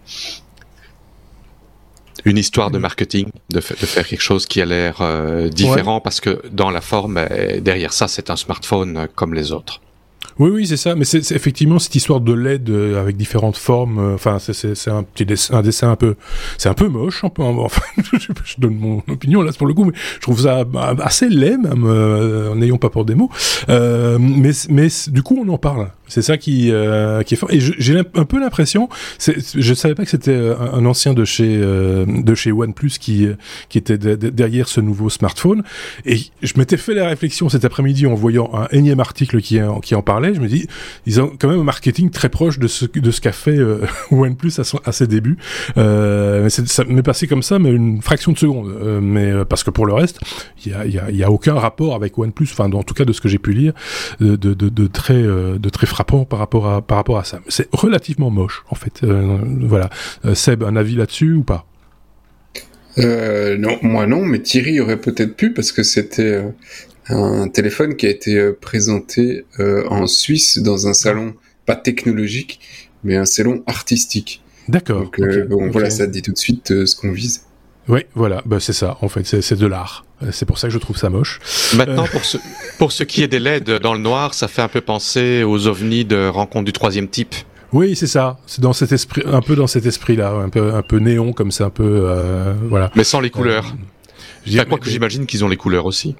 [2.25, 6.21] une histoire de marketing, de, de, faire quelque chose qui a l'air euh, différent parce
[6.21, 7.21] que dans la forme,
[7.61, 9.81] derrière ça, c'est un smartphone comme les autres.
[10.39, 10.95] Oui, oui, c'est ça.
[10.95, 13.99] Mais c'est effectivement cette histoire de LED euh, avec différentes formes.
[13.99, 16.17] Euh, enfin, c'est un petit dessin, un dessin un peu,
[16.59, 17.25] c'est un peu moche.
[17.25, 17.83] Un peu, enfin,
[18.45, 21.59] je, donne mon opinion là pour le coup, mais je trouve ça bah, assez laid,
[21.59, 23.31] même euh, n'ayons pas peur des mots.
[23.69, 25.89] Euh, mais, mais du coup, on en parle.
[26.13, 27.51] C'est ça qui, euh, qui est fort.
[27.51, 31.57] Et j'ai un peu l'impression, je savais pas que c'était euh, un, ancien de chez
[31.57, 33.29] euh, de chez OnePlus qui
[33.71, 35.63] qui était derrière ce nouveau smartphone.
[36.05, 39.81] Et je m'étais fait la réflexion cet après-midi en voyant un énième article qui en,
[39.81, 40.35] qui en parlait.
[40.35, 40.67] Je me dis,
[41.07, 43.59] ils ont quand même un marketing très proche de ce de ce qu'a fait
[44.11, 44.53] OnePlus
[44.85, 45.39] à, ses débuts.
[45.77, 49.01] Ça m'est passé comme ça, mais une fraction de seconde.
[49.01, 50.21] mais parce que pour le reste,
[50.67, 52.49] il y a, y, y a aucun rapport avec OnePlus.
[52.53, 53.73] Enfin, en tout cas de ce que j'ai pu lire,
[54.21, 57.41] de, de très de très frappant par rapport à, par rapport à ça.
[57.49, 59.03] C'est relativement moche, en fait.
[59.03, 59.91] Euh, voilà.
[60.25, 61.67] Euh, Seb, un avis là-dessus ou pas?
[62.99, 66.43] Euh, Non, moi non, mais Thierry aurait peut-être pu parce que c'était
[67.09, 71.35] un téléphone qui a été présenté en Suisse dans un salon
[71.65, 72.61] pas technologique,
[73.05, 74.43] mais un salon artistique.
[74.69, 75.11] D'accord.
[75.19, 77.45] Donc bon, voilà, ça dit tout de suite ce qu'on vise.
[77.89, 80.05] Oui, voilà, bah, c'est ça, en fait, c'est de l'art.
[80.23, 81.41] Euh, c'est pour ça que je trouve ça moche.
[81.75, 82.11] Maintenant, euh.
[82.13, 82.39] pour, ce,
[82.79, 85.67] pour ce qui est des LED dans le noir, ça fait un peu penser aux
[85.67, 87.35] ovnis de rencontre du troisième type.
[87.73, 88.39] Oui, c'est ça.
[88.47, 91.51] C'est dans cet esprit, un peu dans cet esprit-là, un peu, un peu néon comme
[91.51, 92.91] ça, un peu, euh, voilà.
[92.95, 93.75] Mais sans les couleurs.
[94.47, 96.15] Euh, enfin, quoi que j'imagine qu'ils ont les couleurs aussi.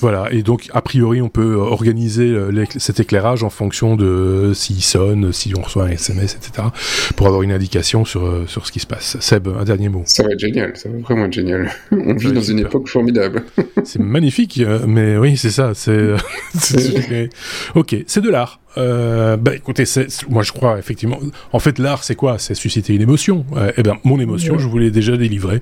[0.00, 4.82] Voilà, et donc a priori on peut organiser euh, cet éclairage en fonction de s'il
[4.82, 6.68] sonne, si on reçoit un SMS, etc.,
[7.16, 9.18] pour avoir une indication sur, euh, sur ce qui se passe.
[9.20, 10.02] Seb, un dernier mot.
[10.06, 11.70] Ça va être génial, ça va vraiment être génial.
[11.92, 13.44] On vit dans une époque formidable.
[13.84, 15.72] c'est magnifique, euh, mais oui, c'est ça.
[15.74, 16.14] C'est
[17.74, 18.60] ok, c'est de l'art.
[18.78, 19.84] Euh, bah écoutez,
[20.28, 21.18] moi je crois effectivement.
[21.52, 22.38] En fait, l'art, c'est quoi?
[22.38, 23.44] C'est susciter une émotion.
[23.76, 25.60] eh ben, mon émotion, je vous l'ai déjà délivrée.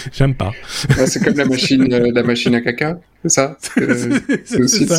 [0.12, 0.52] J'aime pas.
[1.06, 3.56] c'est comme la machine, euh, la machine à caca, c'est ça
[4.44, 4.96] C'est aussi ça,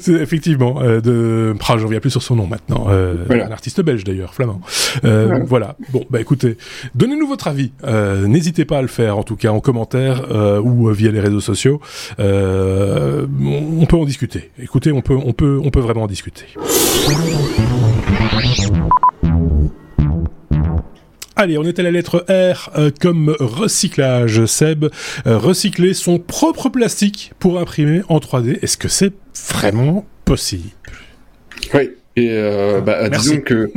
[0.00, 1.54] C'est effectivement euh, de.
[1.70, 2.86] Ah, j'en viens plus sur son nom maintenant.
[2.90, 4.60] Euh, Un artiste belge d'ailleurs, flamand.
[5.04, 5.76] Euh, voilà.
[5.92, 6.56] Bon, bah écoutez,
[6.96, 7.70] donnez-nous votre avis.
[7.84, 10.26] Euh, n'hésitez pas à le faire, en tout cas en commentaire
[10.64, 11.80] ou via les réseaux sociaux.
[12.18, 14.50] on peut en discuter.
[14.60, 16.46] Écoutez, on peut, on peut, on peut vraiment en discuter.
[21.40, 24.44] Allez, on est à la lettre R euh, comme recyclage.
[24.44, 24.84] Seb,
[25.26, 28.58] euh, recycler son propre plastique pour imprimer en 3D.
[28.60, 29.14] Est-ce que c'est
[29.48, 30.68] vraiment possible?
[31.72, 31.92] Oui.
[32.16, 33.70] Et euh, bah, disons que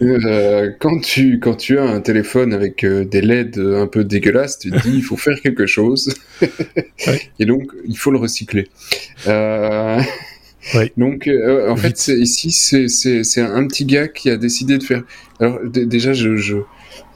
[0.78, 4.80] quand tu quand tu as un téléphone avec des LED un peu dégueulasses, tu te
[4.80, 6.14] dis il faut faire quelque chose.
[7.40, 8.68] Et donc il faut le recycler.
[10.96, 15.02] Donc, en fait, ici, c'est un petit gars qui a décidé de faire.
[15.40, 16.58] Alors, déjà, je, je,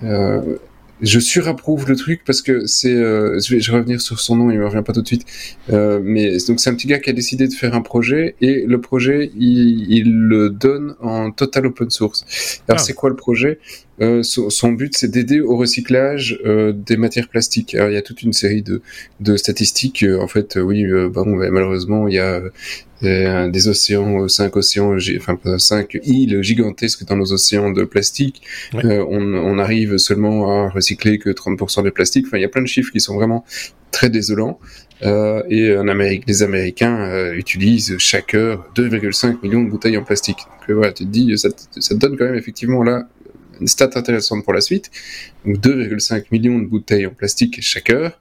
[0.03, 0.59] euh,
[1.01, 4.51] je surapprouve le truc parce que c'est, euh, je, vais, je revenir sur son nom,
[4.51, 5.27] il me revient pas tout de suite.
[5.71, 8.65] Euh, mais donc c'est un petit gars qui a décidé de faire un projet et
[8.67, 12.25] le projet il, il le donne en total open source.
[12.69, 12.85] Alors ah.
[12.85, 13.59] c'est quoi le projet?
[14.01, 17.75] Euh, son, but, c'est d'aider au recyclage euh, des matières plastiques.
[17.75, 18.83] Alors, il y a toute une série de,
[19.21, 20.03] de statistiques.
[20.03, 22.43] Euh, en fait, oui, bon, malheureusement, il y a
[23.01, 28.43] des océans, cinq océans, enfin cinq îles gigantesques dans nos océans de plastique.
[28.73, 32.27] on, on, arrive seulement à recycler que 30% des plastiques.
[32.27, 33.45] Enfin, il y a plein de chiffres qui sont vraiment
[33.91, 34.59] très désolants.
[35.03, 40.05] Euh, et en Amérique, les Américains euh, utilisent chaque heure 2,5 millions de bouteilles en
[40.05, 40.39] plastique.
[40.67, 43.07] Donc voilà, tu te dis, ça, ça te donne quand même effectivement là
[43.61, 44.91] une stat intéressante pour la suite.
[45.45, 48.19] Donc 2,5 millions de bouteilles en plastique chaque heure.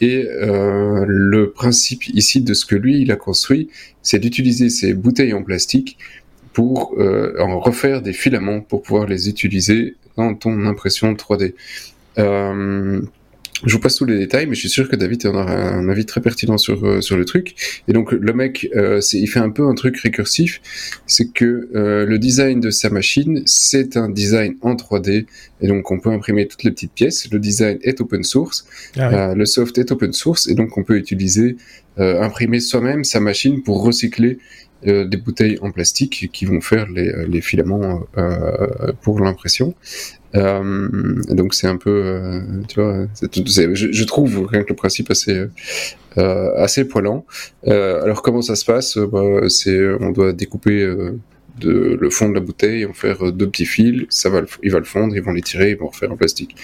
[0.00, 3.70] Et euh, le principe ici de ce que lui il a construit,
[4.02, 5.96] c'est d'utiliser ces bouteilles en plastique
[6.52, 11.54] pour euh, en refaire des filaments pour pouvoir les utiliser dans ton impression 3D.
[12.18, 13.00] Euh,
[13.64, 15.88] je vous passe tous les détails, mais je suis sûr que David en aura un
[15.88, 17.54] avis très pertinent sur euh, sur le truc.
[17.88, 20.60] Et donc le mec, euh, il fait un peu un truc récursif,
[21.06, 25.26] c'est que euh, le design de sa machine, c'est un design en 3D,
[25.60, 27.30] et donc on peut imprimer toutes les petites pièces.
[27.30, 28.66] Le design est open source,
[28.96, 31.56] ah le soft est open source, et donc on peut utiliser,
[31.96, 34.38] imprimer soi-même sa machine pour recycler
[34.82, 39.74] des bouteilles en plastique qui vont faire les, les filaments euh, pour l'impression.
[40.36, 45.46] Euh, donc c'est un peu, euh, tu vois, je, trouve rien que le principe assez
[46.18, 47.24] euh, assez poilant.
[47.66, 48.98] alors comment ça se passe?
[48.98, 50.86] Bah, C'est on doit découper
[51.62, 54.84] le fond de la bouteille, en faire deux petits fils, ça va, il va le
[54.84, 56.56] fondre, ils vont les tirer, ils vont refaire en plastique.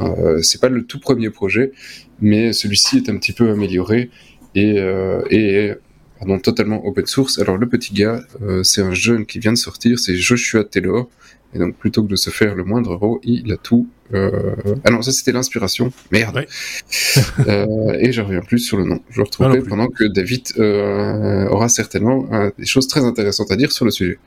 [0.00, 1.72] Euh, c'est pas le tout premier projet,
[2.20, 4.10] mais celui-ci est un petit peu amélioré
[4.56, 5.72] et,
[6.18, 7.38] pardon, totalement open source.
[7.38, 8.20] Alors le petit gars,
[8.64, 11.08] c'est un jeune qui vient de sortir, c'est Joshua Taylor.
[11.54, 13.88] Et donc, plutôt que de se faire le moindre euro, il a tout.
[14.14, 14.54] Euh...
[14.84, 15.92] Ah non, ça c'était l'inspiration.
[16.12, 16.44] Merde.
[17.46, 19.00] euh, et je reviens plus sur le nom.
[19.10, 23.56] Je le retrouverai pendant que David euh, aura certainement euh, des choses très intéressantes à
[23.56, 24.18] dire sur le sujet.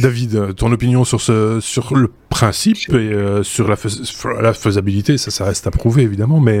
[0.00, 3.76] David, ton opinion sur ce, sur le principe et sur la,
[4.40, 6.60] la, faisabilité, ça, ça reste à prouver évidemment, mais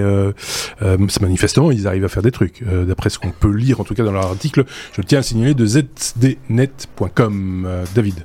[1.20, 2.62] manifestement ils arrivent à faire des trucs.
[2.64, 4.64] D'après ce qu'on peut lire, en tout cas dans leur article,
[4.96, 6.24] je tiens à signaler de zdnet.com.
[7.94, 8.24] David.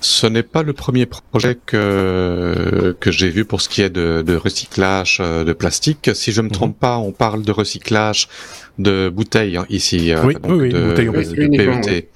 [0.00, 4.22] Ce n'est pas le premier projet que que j'ai vu pour ce qui est de,
[4.24, 6.10] de recyclage euh, de plastique.
[6.14, 6.80] Si je me trompe mhm.
[6.80, 8.28] pas, on parle de recyclage
[8.78, 12.08] de bouteilles hein, ici, euh, oui, donc oui, de, bouteilles de PET.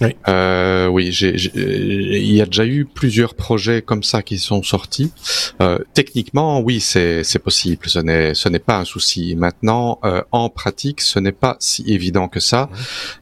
[0.00, 4.62] Oui, euh, oui j'ai, il y a déjà eu plusieurs projets comme ça qui sont
[4.62, 5.12] sortis.
[5.60, 7.86] Euh, techniquement, oui, c'est, c'est possible.
[7.86, 9.36] Ce n'est, ce n'est pas un souci.
[9.36, 12.70] Maintenant, euh, en pratique, ce n'est pas si évident que ça,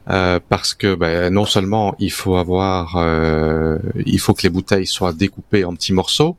[0.09, 4.87] euh, parce que ben, non seulement il faut avoir, euh, il faut que les bouteilles
[4.87, 6.37] soient découpées en petits morceaux.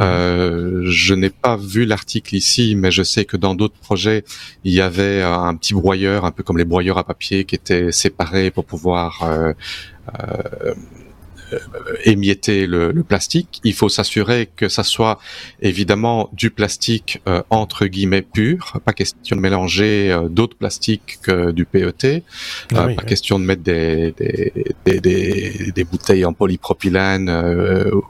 [0.00, 4.24] Euh, je n'ai pas vu l'article ici, mais je sais que dans d'autres projets,
[4.64, 7.92] il y avait un petit broyeur, un peu comme les broyeurs à papier, qui étaient
[7.92, 9.52] séparés pour pouvoir euh,
[12.04, 13.60] émietter le, le, plastique.
[13.64, 15.18] Il faut s'assurer que ça soit
[15.60, 21.50] évidemment du plastique euh, entre guillemets pur, pas question de mélanger euh, d'autres plastiques que
[21.50, 22.22] du PET,
[22.74, 27.28] ah pas question de mettre des, des, des, des, bouteilles en polypropylène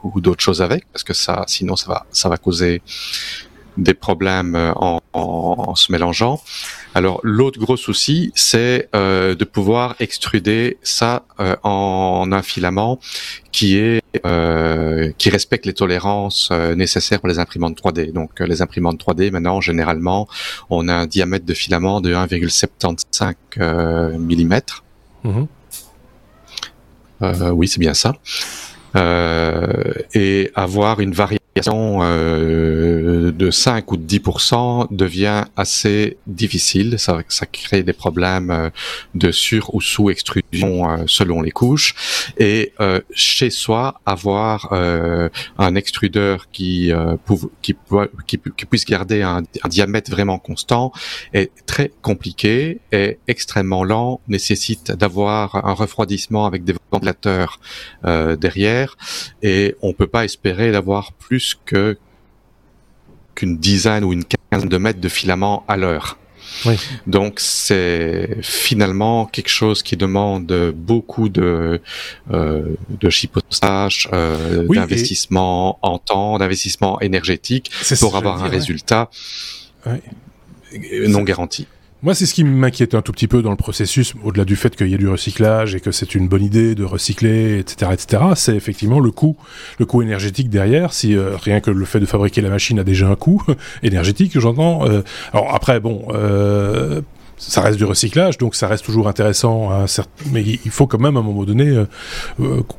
[0.03, 2.81] ou d'autres choses avec, parce que ça, sinon ça va, ça va causer
[3.77, 6.41] des problèmes en, en se mélangeant.
[6.93, 12.99] Alors l'autre gros souci, c'est euh, de pouvoir extruder ça euh, en, un filament
[13.51, 18.11] qui est euh, qui respecte les tolérances euh, nécessaires pour les imprimantes 3D.
[18.11, 20.27] Donc les imprimantes 3D maintenant généralement
[20.69, 23.35] on a un diamètre de filament de 1,75
[24.17, 24.59] mm.
[25.23, 25.45] Mmh.
[27.51, 28.15] oui, c'est bien ça.
[28.95, 31.41] Et avoir une variation
[32.01, 36.97] euh, de 5 ou de 10% devient assez difficile.
[36.97, 38.69] Ça, ça crée des problèmes euh,
[39.15, 41.93] de sur ou sous-extrusion euh, selon les couches.
[42.37, 46.91] Et euh, chez soi, avoir un extrudeur qui,
[47.61, 47.75] qui,
[48.27, 50.91] qui, qui, puisse garder un, un, diamètre vraiment constant
[51.33, 57.59] est très compliqué, est extrêmement lent, nécessite d'avoir un refroidissement avec des ventilateurs
[58.03, 58.80] derrière,
[59.41, 61.97] et on peut pas espérer d'avoir plus que
[63.35, 66.17] qu'une dizaine ou une quinzaine de mètres de filament à l'heure.
[67.07, 71.81] Donc c'est finalement quelque chose qui demande beaucoup de
[72.31, 79.09] euh, de chipotage, euh, d'investissement en temps, d'investissement énergétique pour avoir un résultat
[81.07, 81.67] non garanti.
[82.03, 84.75] Moi, c'est ce qui m'inquiète un tout petit peu dans le processus, au-delà du fait
[84.75, 88.23] qu'il y ait du recyclage et que c'est une bonne idée de recycler, etc., etc.
[88.35, 89.37] C'est effectivement le coût,
[89.77, 90.93] le coût énergétique derrière.
[90.93, 93.43] Si euh, rien que le fait de fabriquer la machine a déjà un coût
[93.83, 94.87] énergétique, j'entends.
[94.87, 96.07] Euh, alors après, bon.
[96.09, 97.01] Euh,
[97.37, 99.85] ça reste du recyclage, donc ça reste toujours intéressant, hein,
[100.31, 101.85] mais il faut quand même à un moment donné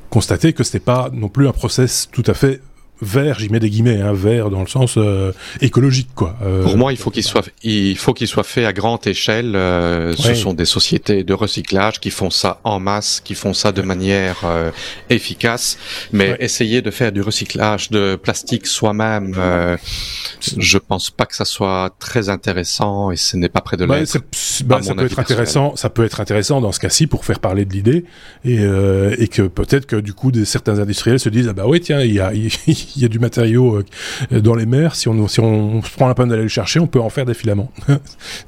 [0.08, 2.61] constater que ce n'est pas non plus un process tout à fait
[3.02, 6.36] vert, j'y mets des guillemets, hein, vert dans le sens euh, écologique, quoi.
[6.42, 9.56] Euh, Pour moi, il faut qu'il soit, il faut qu'il soit fait à grande échelle.
[9.56, 13.72] Euh, ce sont des sociétés de recyclage qui font ça en masse, qui font ça
[13.72, 14.70] de manière euh,
[15.10, 15.78] efficace.
[16.12, 19.34] Mais essayer de faire du recyclage de plastique soi-même,
[20.56, 24.18] je pense pas que ça soit très intéressant et ce n'est pas près de l'être.
[24.64, 25.76] Bah, ça peut être intéressant.
[25.76, 28.04] Ça peut être intéressant dans ce cas-ci pour faire parler de l'idée
[28.44, 28.62] et,
[29.18, 32.00] et que peut-être que du coup, des, certains industriels se disent ah bah oui tiens
[32.00, 32.32] il y a
[32.96, 33.83] il y a du matériau
[34.33, 34.94] euh, dans les mers.
[34.94, 37.26] Si on si on se prend la peine d'aller le chercher on peut en faire
[37.26, 37.70] des filaments.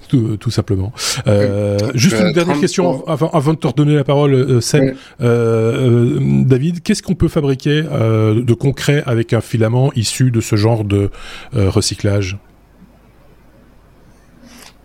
[0.09, 0.93] Tout, tout, simplement.
[1.27, 4.95] Euh, juste une dernière question avant, avant de te redonner la parole euh, Seb.
[5.21, 10.85] Euh, David qu'est-ce qu'on peut fabriquer de concret avec un filament issu de ce genre
[10.85, 11.11] de
[11.55, 12.37] recyclage?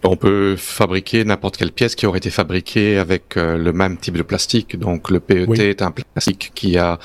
[0.04, 4.18] On peut fabriquer n'importe quelle pièce qui aurait été fabriquée avec euh, le même type
[4.18, 4.78] de plastique.
[4.80, 7.00] Donc le PET est un plastique qui a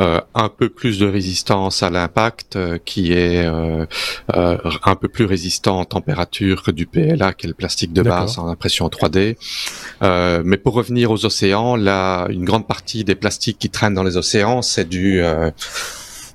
[0.00, 5.80] euh, un peu plus de résistance à l'impact, euh, qui est un peu plus résistant
[5.80, 9.36] en température que du PLA, qui est le plastique de base en impression 3D.
[10.44, 14.16] mais pour revenir aux océans, là, une grande partie des plastiques qui traînent dans les
[14.16, 15.22] océans, c'est du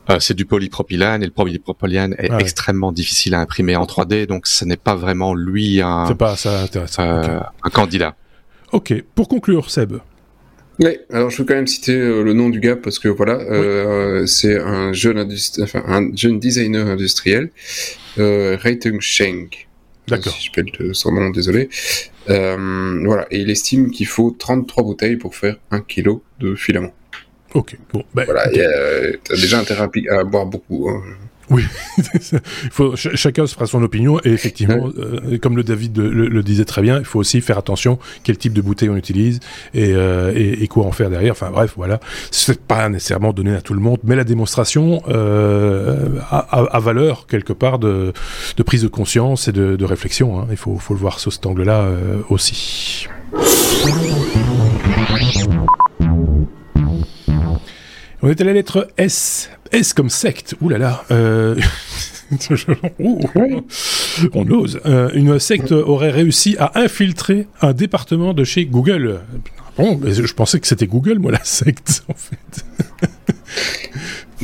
[0.10, 4.48] euh, c'est du polypropylène et le polypropylène est extrêmement difficile à imprimer en 3D, donc
[4.48, 7.04] ce n'est pas vraiment lui un, pas ça intéressant.
[7.04, 8.16] Euh, un candidat.
[8.72, 9.98] Ok, pour conclure, Seb.
[10.80, 13.38] Oui, alors je veux quand même citer euh, le nom du gars parce que voilà,
[14.26, 17.52] c'est un jeune enfin, un jeune designer industriel,
[18.18, 19.50] euh, Reitung Sheng.
[20.08, 20.34] D'accord.
[20.34, 21.70] Si je peux son nom, désolé.
[22.28, 26.92] voilà, et il estime qu'il faut 33 bouteilles pour faire un kilo de filament.
[27.54, 28.04] Ok, bon.
[28.14, 30.90] Ben, voilà, t'as déjà intérêt à, boire beaucoup.
[30.90, 31.02] Hein.
[31.52, 31.64] Oui,
[31.98, 32.40] il
[32.72, 36.82] faut, chacun se fera son opinion et effectivement, euh, comme le David le, disait très
[36.82, 39.42] bien, il faut aussi faire attention quel type de bouteille on utilise
[39.74, 41.34] et, euh, et, quoi en faire derrière.
[41.34, 42.00] Enfin bref, voilà,
[42.32, 47.52] c'est pas nécessairement donné à tout le monde, mais la démonstration euh, a, valeur quelque
[47.52, 48.14] part de,
[48.56, 50.40] de, prise de conscience et de, de réflexion.
[50.40, 50.48] Hein.
[50.52, 53.10] Il faut, faut, le voir sous cet angle-là euh, aussi.
[58.24, 59.50] On est à la lettre S.
[59.72, 60.56] S comme secte.
[60.62, 61.04] Ouh là là.
[61.10, 61.56] Euh...
[64.34, 64.80] on ose.
[64.86, 69.22] Euh, une secte aurait réussi à infiltrer un département de chez Google.
[69.76, 72.64] Bon, mais je pensais que c'était Google, moi, la secte, en fait.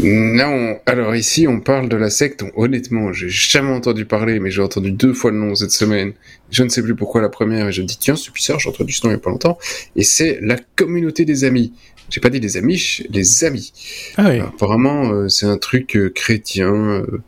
[0.04, 2.44] non, alors ici, on parle de la secte.
[2.56, 6.14] Honnêtement, j'ai jamais entendu parler, mais j'ai entendu deux fois le nom cette semaine.
[6.50, 8.70] Je ne sais plus pourquoi la première, et je me dis, tiens, c'est bizarre, j'ai
[8.70, 9.60] entendu ce nom il y a pas longtemps.
[9.96, 11.74] Et c'est la communauté des amis.
[12.10, 13.74] J'ai pas dit les amis, les amis.
[14.18, 14.40] Ah oui.
[14.40, 16.74] apparemment, euh, c'est un truc euh, chrétien.
[16.74, 17.22] Euh,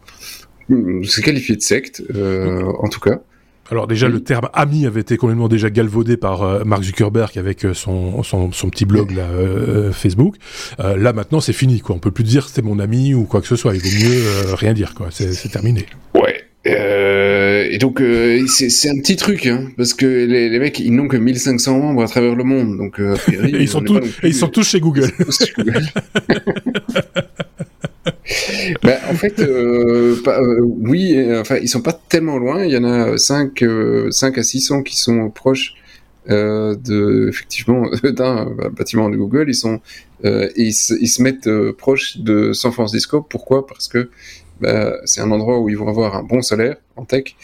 [1.04, 3.20] c'est qualifié de secte, en tout cas.
[3.72, 8.22] Alors déjà, le terme ami avait été complètement déjà galvaudé par Mark Zuckerberg avec son,
[8.22, 9.28] son, son petit blog là,
[9.92, 10.36] Facebook.
[10.78, 11.80] là maintenant, c'est fini.
[11.80, 11.96] Quoi.
[11.96, 13.74] On peut plus dire c'est mon ami ou quoi que ce soit.
[13.76, 14.94] Il vaut mieux rien dire.
[14.94, 15.08] Quoi.
[15.10, 15.88] C'est, terminé.
[16.14, 16.44] Ouais.
[17.70, 21.08] Et donc euh, c'est un petit truc, hein, parce que les, les mecs ils n'ont
[21.08, 24.34] que 1500 membres à travers le monde, donc euh, et ils sont tous et ils
[24.34, 25.12] sont tous chez Google.
[28.84, 32.64] bah, en fait, euh, euh, oui, enfin ils sont pas tellement loin.
[32.64, 33.64] Il y en a 5
[34.10, 35.74] 5 à 600 qui sont proches
[36.28, 38.46] de effectivement d'un
[38.78, 39.46] bâtiment de Google.
[39.48, 39.80] Ils sont
[40.24, 43.22] ils, ils, se mettent proches de San Francisco.
[43.22, 43.66] Pourquoi?
[43.66, 44.10] Parce que
[44.62, 47.36] bah, c'est un endroit où ils vont avoir un bon salaire en tech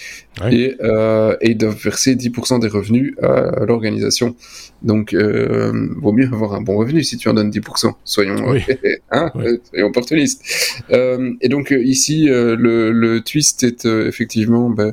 [0.52, 4.36] et, euh, et, ils doivent verser 10% des revenus à, l'organisation.
[4.82, 7.94] Donc, euh, vaut mieux avoir un bon revenu si tu en donnes 10%.
[8.04, 8.36] Soyons,
[9.12, 10.44] hein, soyons opportunistes.
[10.92, 14.92] Euh, et donc euh, ici, euh, le, le, twist est euh, effectivement bah,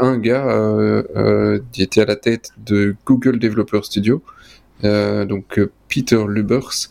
[0.00, 1.02] un gars
[1.72, 4.22] qui était à la tête de Google Developer Studio.
[4.84, 6.88] Euh, donc euh, Peter Lubers,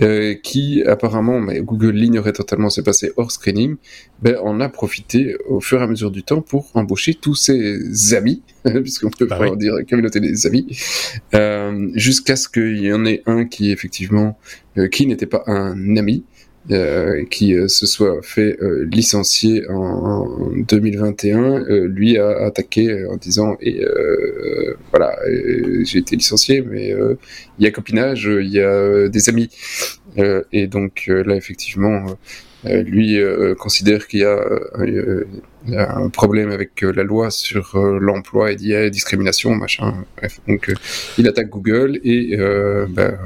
[0.00, 3.76] euh, qui apparemment, mais Google l'ignorait totalement, c'est passé hors screening,
[4.22, 8.14] ben, on a profité au fur et à mesure du temps pour embaucher tous ses
[8.14, 10.66] amis, puisqu'on peut bah pas dire communauté des amis,
[11.94, 14.38] jusqu'à ce qu'il y en ait un qui effectivement,
[14.90, 16.24] qui n'était pas un ami,
[16.70, 20.26] euh, qui euh, se soit fait euh, licencier en,
[20.66, 23.84] 2021, lui a attaqué en disant et
[24.90, 25.14] voilà
[25.82, 26.94] j'ai été licencié mais
[27.58, 29.50] il y a copinage, il y a des amis.
[30.52, 32.06] Et donc là effectivement
[32.64, 33.18] lui
[33.58, 38.88] considère qu'il y a un problème avec la loi sur l'emploi et il y a
[38.88, 40.40] discrimination machin bref.
[40.48, 40.72] Donc
[41.18, 42.36] il attaque Google et
[42.88, 43.18] ben,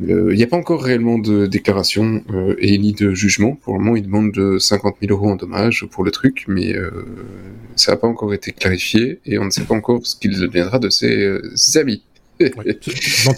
[0.00, 3.54] il euh, n'y a pas encore réellement de déclaration euh, et ni de jugement.
[3.54, 6.74] Pour le moment, il demande de 50 000 euros en dommages pour le truc, mais
[6.74, 6.90] euh,
[7.74, 10.78] ça n'a pas encore été clarifié et on ne sait pas encore ce qu'il deviendra
[10.78, 11.40] de ses,
[11.76, 12.02] amis.
[12.38, 12.78] Ouais,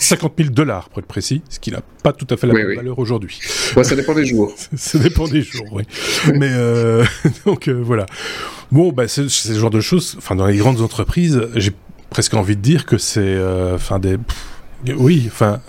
[0.00, 2.74] 50 000 dollars pour être précis, ce qui n'a pas tout à fait la même
[2.74, 3.38] valeur aujourd'hui.
[3.40, 4.52] ça dépend des jours.
[4.76, 5.84] ça dépend des jours, oui.
[6.34, 6.50] Mais
[7.46, 8.06] donc voilà.
[8.72, 10.16] Bon, bah, c'est ce genre de choses.
[10.18, 11.70] Enfin, dans les grandes entreprises, j'ai
[12.10, 13.38] presque envie de dire que c'est,
[13.72, 14.16] enfin des,
[14.96, 15.60] oui, enfin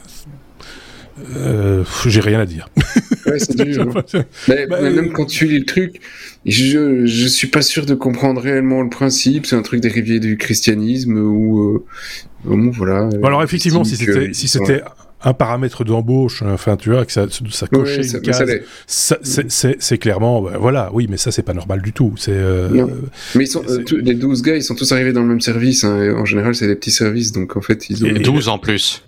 [1.36, 2.70] euh, j'ai rien à dire.
[3.26, 3.86] Ouais, c'est dur.
[3.96, 4.24] Hein.
[4.48, 6.00] mais, bah, même quand tu lis le truc,
[6.46, 9.46] je, je suis pas sûr de comprendre réellement le principe.
[9.46, 13.10] C'est un truc dérivé du christianisme ou, euh, voilà.
[13.24, 14.82] alors effectivement, si c'était si c'était
[15.22, 20.54] un paramètre d'embauche, enfin tu vois, que ça, ça cochait une case, c'est clairement, bah,
[20.60, 22.14] voilà, oui, mais ça c'est pas normal du tout.
[22.18, 22.32] C'est.
[22.32, 22.88] Euh,
[23.36, 25.84] mais ils sont, les 12 gars, ils sont tous arrivés dans le même service.
[25.84, 28.08] Hein, en général, c'est des petits services, donc en fait, ils ont.
[28.08, 29.04] Et 12 en plus.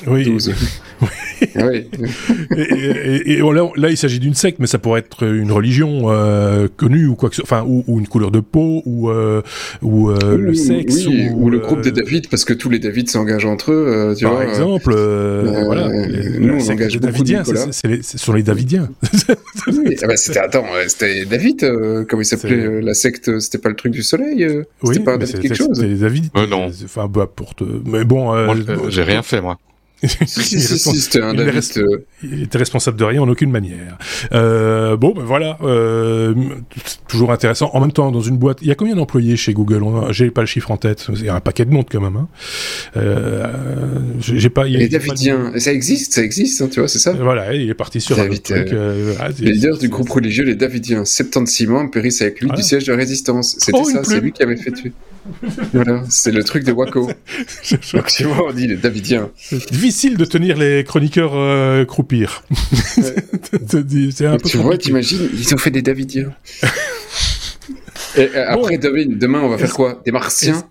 [0.06, 0.38] Oui.
[1.54, 1.88] Oui.
[2.56, 3.40] et,
[3.76, 7.28] là, il s'agit d'une secte, mais ça pourrait être une religion euh, connue ou quoi
[7.28, 9.42] que ce enfin, ou, une couleur de peau, ou euh,
[9.82, 13.44] ou euh, le sexe, ou, le groupe des David, parce que tous les David s'engagent
[13.44, 14.14] entre eux.
[14.16, 15.88] Tu par exemple, voilà.
[15.88, 18.88] nous, on engage beaucoup Davidiens, ce sont les Davidiens.
[19.66, 21.60] oui, ah bah, c'était attends, c'était David,
[22.08, 24.46] comment il s'appelait la secte C'était pas le truc du soleil
[24.82, 26.30] C'était pas David quelque chose C'était David.
[26.34, 26.70] non.
[26.84, 27.64] Enfin, bah, pour te...
[27.84, 28.32] mais bon.
[28.88, 29.58] j'ai rien fait moi
[32.22, 33.96] il, était responsable de rien en aucune manière.
[34.32, 36.34] Euh, bon, ben voilà, euh,
[37.08, 37.70] toujours intéressant.
[37.72, 39.82] En même temps, dans une boîte, il y a combien d'employés chez Google?
[40.10, 41.06] J'ai pas le chiffre en tête.
[41.14, 42.16] Il y a un paquet de monde quand même.
[42.16, 42.28] Hein.
[42.96, 43.46] Euh,
[44.20, 44.64] j'ai pas.
[44.64, 47.12] Les Davidiens, ça existe, ça existe, hein, tu vois, c'est ça?
[47.12, 48.72] Voilà, il est parti sur David, un truc.
[48.72, 52.84] Euh, ah, leader du groupe religieux les Davidiens, 76 mois, périssent avec lui du siège
[52.84, 53.56] de résistance.
[53.58, 54.92] C'était oh, ça, c'est lui qui avait fait tuer.
[55.72, 57.10] Voilà, c'est le truc de Waco.
[57.92, 59.30] Donc tu vois, on dit les Davidiens.
[59.36, 62.44] C'est difficile de tenir les chroniqueurs euh, croupir.
[62.50, 66.32] c'est un peu tu vois, t'imagines, ils ont fait des Davidiens.
[68.16, 70.00] Et euh, après, demain, on va faire quoi?
[70.04, 70.62] Des Martiens?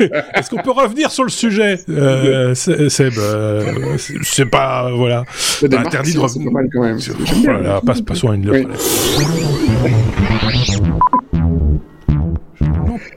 [0.00, 5.24] Est-ce qu'on peut revenir sur le sujet, euh, Seb euh, C'est pas voilà
[5.62, 6.50] interdit de revenir.
[6.72, 6.98] quand même.
[7.44, 8.50] Voilà, passe, passons à une.
[8.50, 8.66] Oui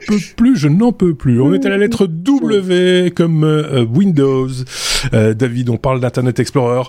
[0.06, 1.40] peux plus, je n'en peux plus.
[1.40, 4.48] On est à la lettre W comme euh, Windows.
[5.12, 6.84] Euh, David, on parle d'Internet Explorer.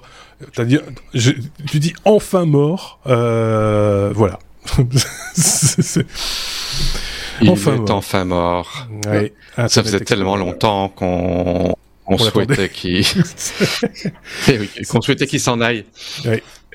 [0.60, 0.80] Dit,
[1.68, 3.00] tu dis enfin mort.
[3.08, 4.40] Euh, voilà.
[7.42, 7.92] Il enfin est mort.
[7.92, 8.88] enfin mort.
[9.68, 11.76] Ça faisait tellement longtemps qu'on
[12.18, 13.06] souhaitait qu'il
[14.48, 15.86] eh qu'on souhaitait qu'il s'en aille.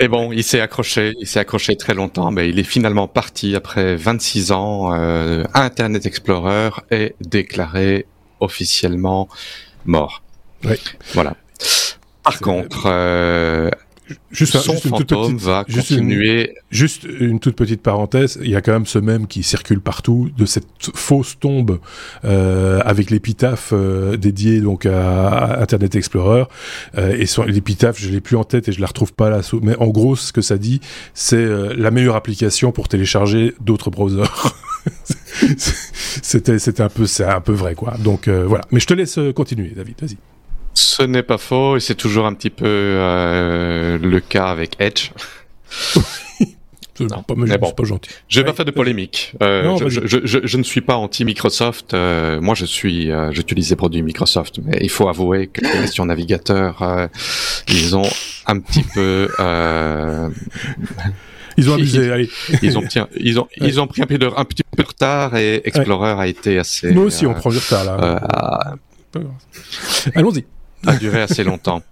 [0.01, 3.57] Et bon, il s'est accroché, il s'est accroché très longtemps, mais il est finalement parti
[3.57, 4.95] après 26 ans.
[4.95, 8.07] Euh, Internet Explorer est déclaré
[8.41, 9.29] officiellement
[9.85, 10.23] mort.
[10.65, 10.77] Oui.
[11.15, 11.37] Voilà.
[12.23, 13.71] Par contre, euh,
[14.31, 16.55] Juste, son fantôme va continuer.
[16.71, 20.31] juste une toute petite parenthèse, il y a quand même ce même qui circule partout
[20.37, 21.79] de cette fausse tombe
[22.25, 26.45] euh, avec l'épitaphe euh, dédiée donc à, Internet Explorer
[26.97, 29.41] euh, et l'épitaphe, je l'ai plus en tête et je la retrouve pas là.
[29.63, 30.81] Mais en gros, ce que ça dit,
[31.15, 31.47] c'est
[31.77, 34.55] la meilleure application pour télécharger d'autres browsers.
[36.23, 37.97] c'était c'était un peu c'est un peu vrai quoi.
[37.99, 38.65] Donc voilà.
[38.71, 39.97] Mais je te laisse continuer, David.
[40.01, 40.17] Vas-y.
[40.79, 45.11] Ce n'est pas faux, et c'est toujours un petit peu euh, le cas avec Edge.
[47.01, 48.11] non, pas, mais bon, pas gentil.
[48.29, 49.33] Je vais pas faire de polémique.
[49.43, 51.95] Euh, je, ne suis pas anti Microsoft.
[51.95, 56.07] Euh, moi, je suis, j'utilise les produits Microsoft, mais il faut avouer que les questions
[56.07, 57.09] navigateurs,
[57.67, 58.09] ils ont
[58.47, 59.29] un petit peu.
[61.57, 62.31] Ils ont abusé, allez.
[62.63, 62.85] Ils ont,
[63.17, 66.13] ils ont, ils ont pris un, peu de, un petit peu de retard et Explorer
[66.13, 66.93] a été assez.
[66.93, 68.77] Nous aussi, on prend du retard là.
[70.15, 70.45] Allons-y
[70.87, 71.83] a duré assez longtemps.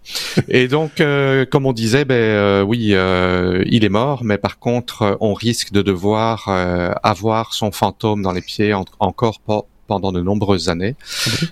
[0.49, 4.59] Et donc, euh, comme on disait, ben euh, oui, euh, il est mort, mais par
[4.59, 6.49] contre, on risque de devoir
[7.03, 9.41] avoir son fantôme dans les pieds encore
[9.87, 10.97] pendant de nombreuses années,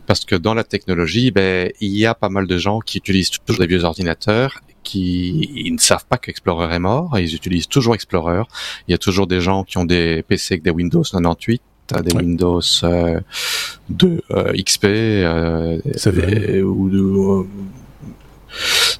[0.06, 3.30] parce que dans la technologie, ben il y a pas mal de gens qui utilisent
[3.30, 7.94] toujours des vieux ordinateurs qui ils ne savent pas qu'Explorer est mort, ils utilisent toujours
[7.94, 8.42] Explorer.
[8.86, 12.00] Il y a toujours des gens qui ont des PC avec des Windows 98 T'as
[12.00, 13.20] des Windows euh,
[13.90, 15.78] de euh, XP euh,
[16.62, 17.42] ou de, euh,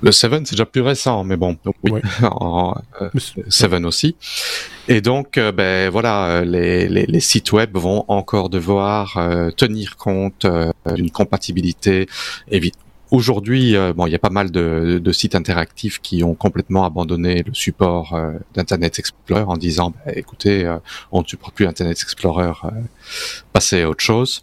[0.03, 2.75] le 7 c'est déjà plus récent, mais bon, oui, en,
[3.49, 4.17] 7 aussi.
[4.89, 9.19] Et donc, ben voilà, les, les, les, sites web vont encore devoir
[9.57, 10.47] tenir compte
[10.95, 12.07] d'une compatibilité
[13.11, 16.85] Aujourd'hui, euh, bon, il y a pas mal de, de, sites interactifs qui ont complètement
[16.85, 20.79] abandonné le support euh, d'Internet Explorer en disant, bah, écoutez, euh,
[21.13, 22.53] on ne supporte plus Internet Explorer,
[23.53, 24.43] passez à autre chose.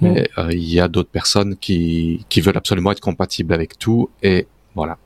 [0.00, 0.12] Mm.
[0.12, 4.46] Mais il y a d'autres personnes qui, qui veulent absolument être compatibles avec tout, et
[4.74, 4.98] voilà.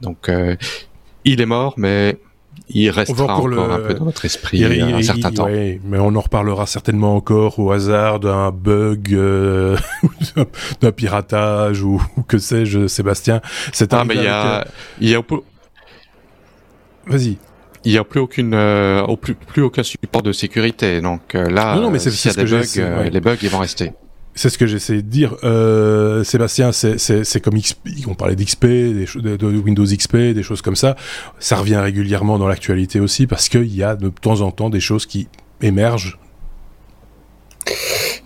[0.00, 0.30] Donc,
[1.24, 2.18] il est mort, mais
[2.68, 5.46] il restera encore, un peu dans notre esprit un certain temps.
[5.48, 9.76] mais on en reparlera certainement encore au hasard d'un bug, euh,
[10.80, 13.40] d'un piratage ou, que sais-je, Sébastien.
[13.72, 14.66] C'est ah, mais il y a,
[15.00, 15.22] il y a
[17.06, 17.36] Vas-y.
[17.84, 21.00] Il n'y a plus aucune, euh, plus, plus aucun support de sécurité.
[21.00, 23.48] Donc euh, là, non, non, mais c'est, y a des bugs, euh, les bugs, ils
[23.48, 23.92] vont rester.
[24.34, 26.72] C'est ce que j'essaie de dire, euh, Sébastien.
[26.72, 30.96] C'est comme XP, on parlait d'XP, de, de, Windows XP, des choses comme ça.
[31.38, 34.80] Ça revient régulièrement dans l'actualité aussi parce qu'il y a de temps en temps des
[34.80, 35.28] choses qui
[35.60, 36.18] émergent.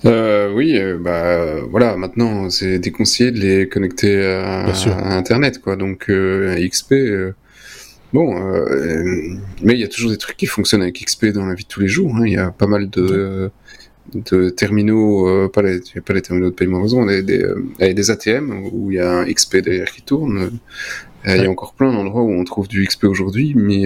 [0.05, 1.97] Euh, oui, euh, bah voilà.
[1.97, 4.67] Maintenant, c'est déconseillé de les connecter à,
[5.17, 5.75] Internet, quoi.
[5.75, 6.95] Donc XP.
[8.13, 8.33] Bon,
[9.63, 11.69] mais il y a toujours des trucs qui fonctionnent avec XP dans la vie de
[11.69, 12.15] tous les jours.
[12.15, 12.23] Hein.
[12.25, 13.51] Il y a pas mal de
[14.15, 18.11] de terminaux, euh, pas, les, pas les terminaux de paiement raison, des, des, euh, des
[18.11, 20.59] ATM où il y a un XP derrière qui tourne.
[21.27, 23.83] Euh, il y a encore plein d'endroits où on trouve du XP aujourd'hui, mais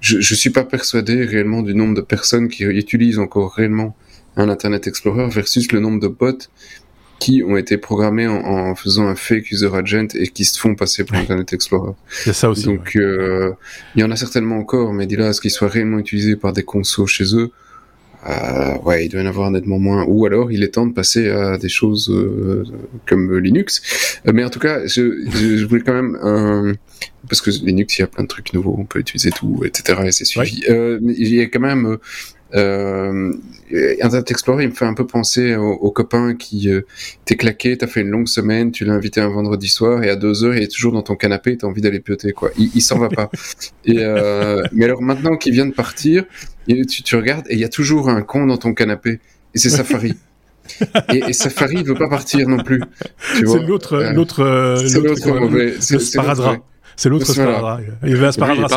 [0.00, 3.96] je, je suis pas persuadé réellement du nombre de personnes qui utilisent encore réellement
[4.36, 6.48] un Internet Explorer versus le nombre de bots
[7.20, 11.04] qui ont été programmés en, faisant un fake user agent et qui se font passer
[11.04, 11.92] pour Internet Explorer.
[12.08, 12.64] C'est ça aussi.
[12.64, 16.34] Donc, il y en a certainement encore, mais dis là, ce qu'ils soient réellement utilisés
[16.34, 17.52] par des consos chez eux,
[18.26, 20.04] euh, ouais, il doit y en avoir nettement moins.
[20.06, 22.64] Ou alors, il est temps de passer à des choses euh,
[23.06, 24.20] comme Linux.
[24.26, 26.72] Euh, mais en tout cas, je, je, voulais quand même un...
[27.28, 30.00] parce que Linux, il y a plein de trucs nouveaux, on peut utiliser tout, etc.
[30.06, 30.62] Et c'est suivi.
[30.68, 31.98] Euh, mais il y a quand même
[32.54, 33.32] euh,
[34.02, 36.82] Internet Explorer, il me fait un peu penser au, copain qui euh,
[37.24, 40.16] t'es claqué, t'as fait une longue semaine, tu l'as invité un vendredi soir et à
[40.16, 42.50] deux heures il est toujours dans ton canapé, t'as envie d'aller pioter quoi.
[42.58, 43.30] Il, il s'en va pas.
[43.84, 46.24] Et euh, mais alors maintenant qu'il vient de partir,
[46.68, 49.18] tu, tu regardes et il y a toujours un con dans ton canapé
[49.54, 50.14] et c'est Safari.
[51.12, 52.82] et, et, Safari il veut pas partir non plus.
[53.34, 55.74] C'est l'autre, euh, l'autre, euh, l'autre mauvais.
[55.80, 55.98] C'est
[56.96, 57.80] c'est l'autre sparadrap.
[58.04, 58.70] Il va sparadrap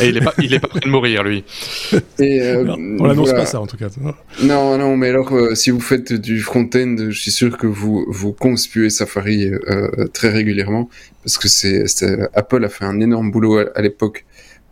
[0.00, 1.44] Et il est pas, il est pas prêt de mourir, lui.
[2.18, 2.64] Et euh,
[3.00, 3.88] on l'annonce pas ça, en tout cas.
[4.42, 8.04] Non, non, mais alors, euh, si vous faites du front-end, je suis sûr que vous,
[8.08, 10.88] vous conspuez Safari euh, très régulièrement,
[11.24, 11.84] parce que c'est,
[12.34, 14.24] Apple a fait un énorme boulot à, l'époque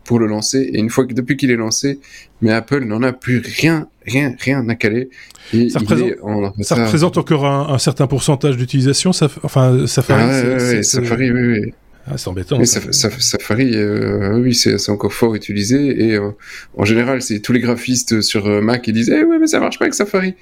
[0.03, 1.99] pour le lancer, et une fois que, depuis qu'il est lancé,
[2.41, 5.09] mais Apple n'en a plus rien, rien, rien à caler.
[5.53, 10.21] Et ça, représente, ça, représente encore un, certain pourcentage d'utilisation, ça, enfin, Safari.
[10.23, 11.73] Ah, ouais, ouais, Safari, oui, oui.
[12.07, 12.57] Ah, c'est embêtant.
[12.57, 16.05] Mais Safari, euh, oui, c'est encore fort utilisé.
[16.05, 16.31] Et euh,
[16.77, 19.59] en général, c'est tous les graphistes sur euh, Mac qui disent Eh ouais, mais ça
[19.59, 20.35] marche pas avec Safari.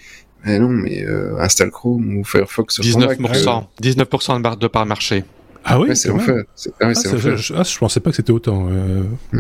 [0.46, 1.06] Mais non, mais
[1.38, 3.40] installe Chrome ou Firefox sur 19%, Mac,
[3.84, 5.26] 19% de barre de part marché.
[5.66, 6.32] Ah oui, c'est en fait.
[6.80, 8.70] Ah, ah, je, ah, je, pensais pas que c'était autant.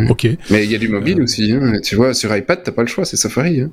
[0.10, 0.28] Ok.
[0.50, 1.54] Mais il y a du mobile aussi.
[1.54, 1.80] Hein.
[1.82, 3.62] Tu vois, sur iPad, t'as pas le choix, c'est Safari.
[3.62, 3.72] Hein.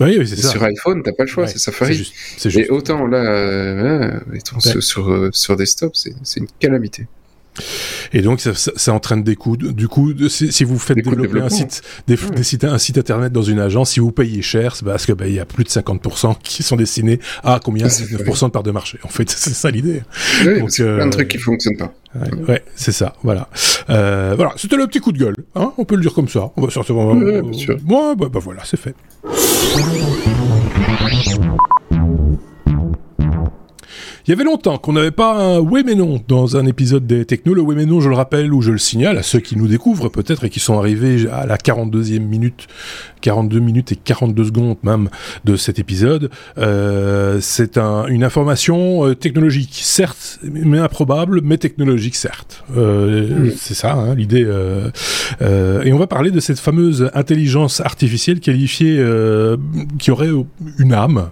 [0.00, 0.50] Oui, oui c'est ça.
[0.50, 1.94] Sur iPhone, t'as pas le choix, c'est Safari.
[1.94, 2.12] Juste,
[2.50, 2.58] juste.
[2.58, 4.20] Et autant là,
[4.80, 7.06] sur, sur desktop, c'est une calamité.
[8.12, 9.56] Et donc, ça, ça, entraîne des coûts.
[9.56, 13.58] Du coup, si, vous faites développer un site, des, sites, un site internet dans une
[13.58, 16.36] agence, si vous payez cher, c'est parce que bah, il y a plus de 50%
[16.42, 17.86] qui sont destinés à combien?
[17.86, 18.98] 9% de part de marché.
[19.02, 20.02] En fait, c'est ça l'idée.
[20.44, 21.92] Oui, donc, euh, plein de trucs qui fonctionnent pas.
[22.48, 23.14] Ouais, c'est ça.
[23.22, 23.48] Voilà.
[23.90, 24.52] Euh, voilà.
[24.56, 25.36] C'était le petit coup de gueule.
[25.54, 26.50] Hein on peut le dire comme ça.
[26.56, 26.94] On va sortir.
[26.94, 27.76] Bien sûr.
[27.84, 28.94] bah, bah voilà, c'est fait.
[34.28, 37.24] Il y avait longtemps qu'on n'avait pas un oui mais non dans un épisode des
[37.24, 37.54] technos.
[37.54, 39.68] Le oui mais non, je le rappelle ou je le signale à ceux qui nous
[39.68, 42.66] découvrent peut-être et qui sont arrivés à la 42e minute,
[43.22, 45.08] 42 minutes et 42 secondes même
[45.46, 46.28] de cet épisode.
[46.58, 52.64] Euh, c'est un, une information euh, technologique, certes, mais improbable, mais technologique, certes.
[52.76, 54.44] Euh, C'est ça, hein, l'idée.
[54.44, 54.90] Euh,
[55.40, 59.02] euh, et on va parler de cette fameuse intelligence artificielle qualifiée
[59.98, 60.28] qui aurait
[60.78, 61.30] une âme.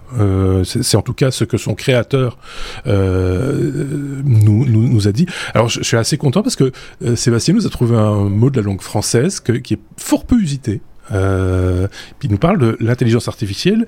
[0.63, 2.39] c'est en tout cas ce que son créateur
[2.86, 5.25] euh, nous, nous, nous, a dit.
[5.53, 6.71] Alors je, suis assez content parce que
[7.03, 10.25] euh, Sébastien nous a trouvé un mot de la langue française que, qui est fort
[10.25, 10.81] peu usité.
[11.11, 11.87] Euh,
[12.23, 13.85] il nous parle de l'intelligence artificielle.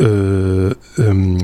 [0.00, 1.36] Euh, euh,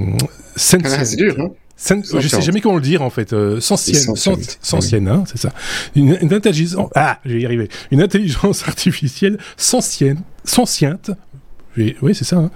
[0.84, 1.50] ah, c'est dur, hein
[1.88, 3.32] je sais jamais comment le dire en fait.
[3.32, 4.14] Euh, sensienne,
[4.62, 5.52] sensienne, hein, c'est ça.
[5.96, 6.90] Une, une intelligence.
[6.94, 7.68] Ah, j'ai y arrivé.
[7.90, 11.10] Une intelligence artificielle sensienne, sensiente,
[11.76, 12.50] oui, c'est ça, hein.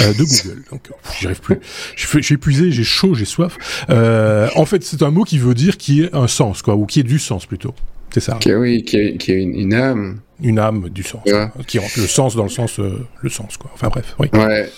[0.00, 0.62] euh, de Google.
[0.70, 1.58] Donc, j'y arrive plus.
[1.96, 3.56] Je suis épuisé, j'ai chaud, j'ai soif.
[3.90, 6.86] Euh, en fait, c'est un mot qui veut dire qui est un sens, quoi, ou
[6.86, 7.74] qui est du sens plutôt.
[8.12, 8.38] C'est ça.
[8.40, 10.20] Qui, oui, qui a une, âme.
[10.42, 11.22] Une âme du sens.
[11.66, 13.70] Qui rentre le sens dans le ssens, euh, le sens, quoi.
[13.74, 14.28] Enfin bref, oui.
[14.32, 14.68] Ouais.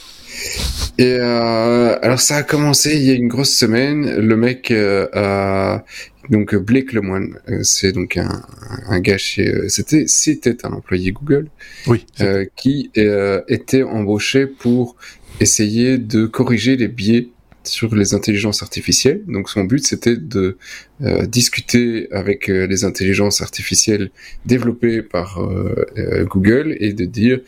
[0.99, 4.17] Et euh, alors ça a commencé il y a une grosse semaine.
[4.17, 5.85] Le mec euh, a
[6.31, 8.43] donc Blake Lemoine, euh, c'est donc un,
[8.89, 11.49] un gars chez, euh, c'était c'était un employé Google,
[11.87, 14.97] oui, euh, qui était embauché pour
[15.41, 17.29] essayer de corriger les biais
[17.65, 19.23] sur les intelligences artificielles.
[19.27, 20.57] Donc son but c'était de
[21.03, 24.11] euh, discuter avec les intelligences artificielles
[24.47, 27.41] développées par euh, Google et de dire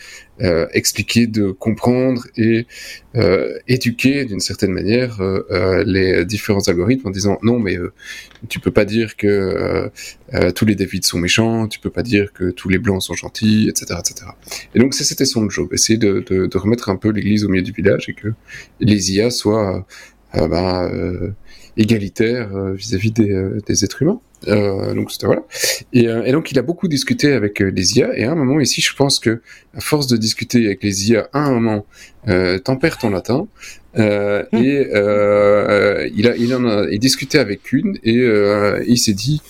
[0.43, 2.67] euh, expliquer, de comprendre et
[3.17, 5.21] euh, éduquer d'une certaine manière
[5.87, 7.79] les différents algorithmes en disant non mais
[8.49, 9.91] tu peux pas dire que
[10.55, 13.69] tous les David sont méchants, tu peux pas dire que tous les blancs sont gentils,
[13.69, 14.27] etc., etc.
[14.75, 18.09] Et donc c'était son job, essayer de, remettre un peu l'église au milieu du village
[18.09, 18.29] et que
[18.81, 19.87] les IA soient
[20.35, 20.91] bah,
[21.77, 24.21] égalitaires vis-à-vis des, des êtres humains.
[24.49, 25.43] Euh, donc c'était voilà.
[25.93, 28.17] Et, euh, et, donc il a beaucoup discuté avec euh, les IA.
[28.17, 29.41] Et à un moment ici, je pense que
[29.75, 31.87] à force de discuter avec les IA, à un moment,
[32.29, 33.47] euh, t'en perds ton latin.
[33.97, 34.45] Euh.
[34.53, 38.25] Et euh, il a, il en a, il discuté avec une et
[38.87, 39.41] il s'est dit,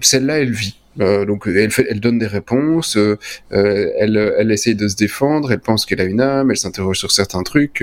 [0.00, 0.76] celle-là, elle vit.
[1.00, 3.16] Euh, donc elle, fait, elle donne des réponses, euh,
[3.50, 7.12] elle, elle essaye de se défendre, elle pense qu'elle a une âme, elle s'interroge sur
[7.12, 7.82] certains trucs,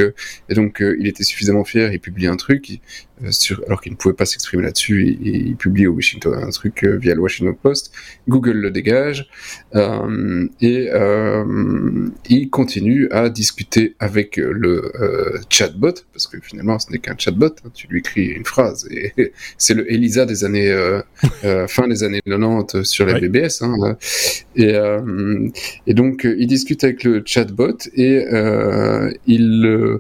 [0.49, 2.75] et donc il était suffisamment fier, il publie un truc, euh,
[3.31, 6.83] sur, alors qu'il ne pouvait pas s'exprimer là-dessus, et, il publie au Washington un truc
[6.83, 7.91] euh, via le Washington Post.
[8.27, 9.29] Google le dégage
[9.75, 10.89] euh, et
[12.29, 14.91] il continue à discuter avec le
[15.49, 17.47] chatbot parce que finalement ce n'est qu'un chatbot.
[17.65, 20.99] Hein, tu lui écris une phrase et c'est le Elisa des années
[21.67, 23.61] fin des années 90 sur les BBS.
[23.61, 23.97] Hein,
[24.55, 24.75] et,
[25.87, 28.25] et donc il discute avec le chatbot et
[29.25, 29.99] il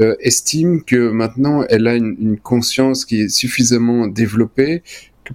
[0.00, 4.82] euh, estime que maintenant elle a une, une, conscience qui est suffisamment développée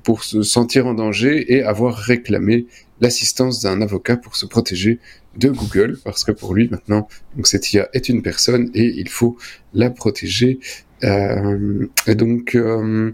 [0.04, 2.68] pour se sentir en danger et avoir réclamé
[3.02, 5.00] l'assistance d'un avocat pour se protéger
[5.38, 9.10] de Google parce que pour lui maintenant donc cette IA est une personne et il
[9.10, 9.38] faut
[9.74, 10.60] la protéger
[11.04, 13.12] euh, et donc, euh,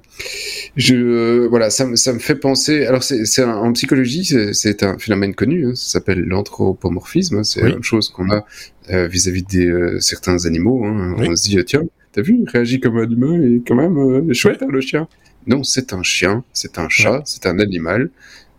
[0.76, 2.86] je voilà, ça, ça, me fait penser.
[2.86, 5.68] Alors, c'est en psychologie, c'est un phénomène connu.
[5.68, 7.44] Hein, ça s'appelle l'anthropomorphisme.
[7.44, 8.46] C'est la même chose qu'on a
[8.92, 10.84] euh, vis-à-vis de euh, certains animaux.
[10.86, 11.16] Hein.
[11.18, 14.62] On se dit tiens, t'as vu, il réagit comme un humain et quand même chouette
[14.62, 15.08] hein, le chien.
[15.46, 18.10] Non, c'est un chien, c'est un chat, c'est un animal.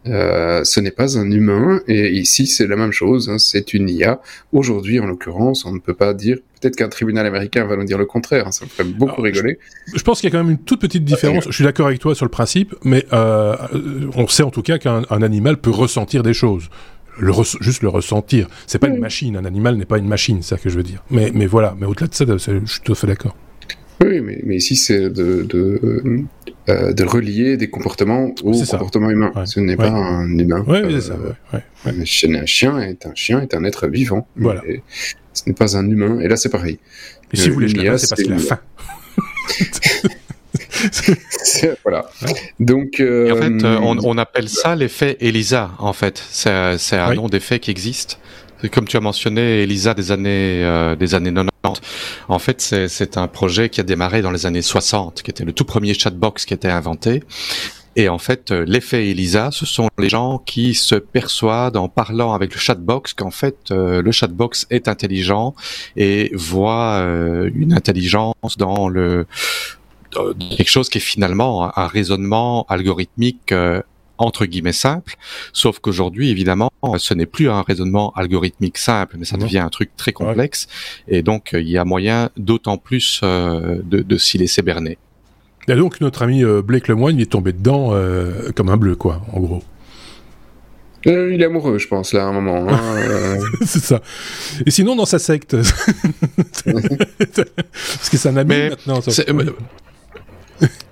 [0.09, 3.89] Euh, ce n'est pas un humain, et ici c'est la même chose, hein, c'est une
[3.89, 4.21] IA.
[4.53, 7.99] Aujourd'hui, en l'occurrence, on ne peut pas dire, peut-être qu'un tribunal américain va nous dire
[7.99, 9.59] le contraire, hein, ça me ferait beaucoup rigoler.
[9.95, 11.99] Je, pense qu'il y a quand même une toute petite différence, je suis d'accord avec
[11.99, 13.57] toi sur le principe, mais euh,
[14.15, 16.69] on sait en tout cas qu'un animal peut ressentir des choses.
[17.21, 18.47] Le juste le ressentir.
[18.69, 20.85] C'est pas une machine, un animal n'est pas une machine, c'est ça que je veux
[20.85, 21.03] dire.
[21.11, 23.35] Mais, mais voilà, mais au-delà de ça, je suis tout à fait d'accord.
[24.05, 26.25] Oui, mais, mais ici, c'est de, de,
[26.69, 29.33] euh, de relier des comportements au comportement humain.
[29.45, 30.65] Ce n'est pas un humain.
[30.67, 31.19] Oui, c'est ça.
[31.55, 34.29] Euh, un chien est un chien est un être vivant.
[34.37, 34.63] Voilà.
[35.33, 36.21] ce n'est pas un humain.
[36.21, 36.79] Et là, c'est pareil.
[37.33, 38.61] Et si vous voulez, je c'est parce qu'il a faim.
[41.85, 42.09] voilà.
[42.61, 43.33] Donc, euh...
[43.33, 45.73] en fait, euh, on, on, appelle ça l'effet Elisa.
[45.79, 48.19] En fait, c'est un nom d'effet qui existe
[48.73, 51.81] comme tu as mentionné, Elisa des années euh, des années 90.
[52.29, 55.53] En fait, c'est un projet qui a démarré dans les années 60, qui était le
[55.53, 57.23] tout premier chatbox qui était inventé.
[57.97, 62.33] Et en fait, euh, l'effet Elisa, ce sont les gens qui se persuadent en parlant
[62.33, 65.55] avec le chatbox qu'en fait euh, le chatbox est intelligent
[65.97, 67.01] et voit
[67.55, 69.27] une intelligence dans le
[70.13, 73.53] quelque chose qui est finalement un raisonnement algorithmique
[74.19, 75.15] entre guillemets simple,
[75.53, 79.91] sauf qu'aujourd'hui, évidemment, ce n'est plus un raisonnement algorithmique simple, mais ça devient un truc
[79.97, 80.69] très complexe,
[81.07, 84.99] et donc il y a moyen d'autant plus euh, de, de s'y laisser berner.
[85.69, 88.97] Et donc notre ami euh, Blake Lemoine, il est tombé dedans euh, comme un bleu,
[88.97, 89.63] quoi, en gros.
[91.05, 92.67] il est amoureux, je pense, là, à un moment.
[92.69, 94.01] Hein, c'est ça.
[94.65, 95.57] Et sinon, dans sa secte,
[96.65, 99.01] parce que c'est un ami maintenant.
[99.03, 99.23] Ça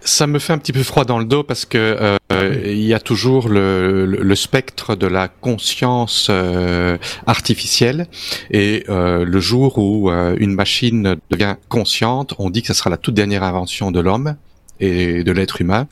[0.07, 2.95] ça me fait un petit peu froid dans le dos parce que euh, il y
[2.95, 6.97] a toujours le, le, spectre de la conscience euh,
[7.27, 8.07] artificielle
[8.51, 12.97] et euh, le jour où une machine devient consciente, on dit que ce sera la
[12.97, 14.37] toute dernière invention de l'homme
[14.81, 15.89] et de l'être humain.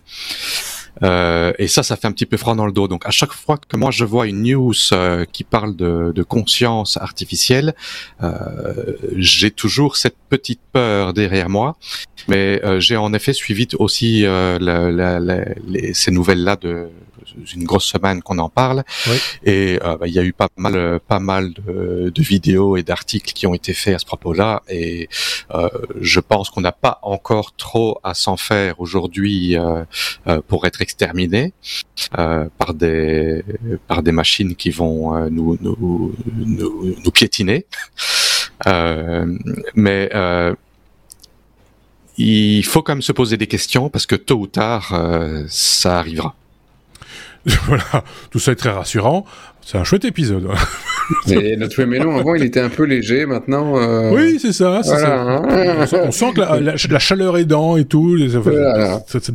[1.03, 2.89] Euh, et ça, ça fait un petit peu froid dans le dos.
[2.89, 6.23] Donc à chaque fois que moi je vois une news euh, qui parle de, de,
[6.23, 7.75] conscience artificielle,
[8.23, 11.77] euh, j'ai toujours cette petite peur derrière moi.
[12.29, 16.89] Mais euh, j'ai en effet suivi aussi la, la, les, ces nouvelles-là de
[17.55, 18.85] une grosse semaine qu'on en parle.
[19.07, 19.17] Oui.
[19.45, 23.33] Et bah, il y a eu pas mal, pas mal de, de vidéos et d'articles
[23.33, 24.63] qui ont été faits à ce propos-là.
[24.69, 25.09] Et
[26.01, 29.57] je pense qu'on n'a pas encore trop à s'en faire aujourd'hui
[30.49, 31.53] pour être exterminés
[32.19, 33.43] euh, par des
[33.89, 37.67] par des machines qui vont euh, nous, nous, nous, piétiner.
[38.67, 39.27] Euh,
[39.75, 40.11] mais
[42.17, 44.95] il faut quand même se poser des questions parce que tôt ou tard,
[45.49, 46.35] ça arrivera.
[47.67, 49.25] voilà, tout ça est très rassurant.
[49.61, 50.47] C'est un chouette épisode.
[51.27, 53.25] Mais notre Mélon, avant, il était un peu léger.
[53.27, 53.79] Maintenant.
[53.79, 54.11] Euh...
[54.15, 54.83] Oui, c'est ça.
[54.83, 55.21] ça.
[55.21, 55.87] Hein.
[55.93, 58.17] On, sent, que la, la, chaleur est dans et tout.
[58.19, 58.41] Voilà.
[58.43, 59.01] voilà.
[59.07, 59.33] Faites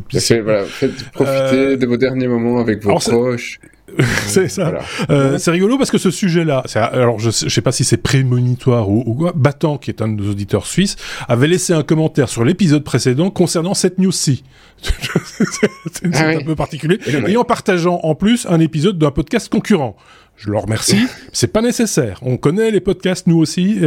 [1.12, 1.76] profiter euh...
[1.76, 3.60] de vos derniers moments avec vos proches.
[4.26, 4.72] c'est ça.
[5.10, 8.88] Euh, c'est rigolo parce que ce sujet-là, alors je sais, sais pas si c'est prémonitoire
[8.88, 10.96] ou, ou quoi, Battant, qui est un de nos auditeurs suisses,
[11.28, 14.44] avait laissé un commentaire sur l'épisode précédent concernant cette news-ci.
[14.82, 16.98] c'est ah un peu particulier.
[17.26, 19.96] Et en partageant en plus un épisode d'un podcast concurrent
[20.40, 21.06] je leur remercie.
[21.32, 22.18] c'est pas nécessaire.
[22.22, 23.78] On connaît les podcasts nous aussi.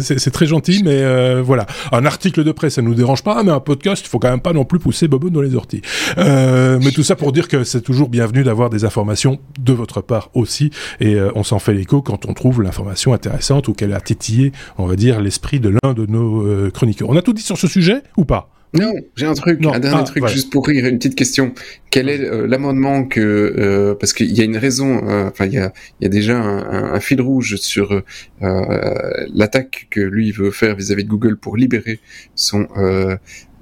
[0.00, 1.66] C'est très gentil, mais euh, voilà.
[1.92, 4.40] Un article de presse, ça nous dérange pas, mais un podcast, il faut quand même
[4.40, 5.82] pas non plus pousser Bobo dans les orties.
[6.18, 10.00] Euh, mais tout ça pour dire que c'est toujours bienvenu d'avoir des informations de votre
[10.00, 10.70] part aussi,
[11.00, 14.52] et euh, on s'en fait l'écho quand on trouve l'information intéressante ou qu'elle a titillé,
[14.78, 17.10] on va dire, l'esprit de l'un de nos euh, chroniqueurs.
[17.10, 18.50] On a tout dit sur ce sujet ou pas?
[18.74, 21.54] Non, j'ai un truc, un dernier ah, truc juste pour rire, une petite question.
[21.90, 25.54] Quel est euh, l'amendement que euh, parce qu'il y a une raison, euh, enfin il
[25.54, 28.02] y a, y a déjà un, un, fil rouge sur
[28.40, 32.00] l'attaque que lui veut faire vis-à-vis de Google pour libérer
[32.34, 32.68] son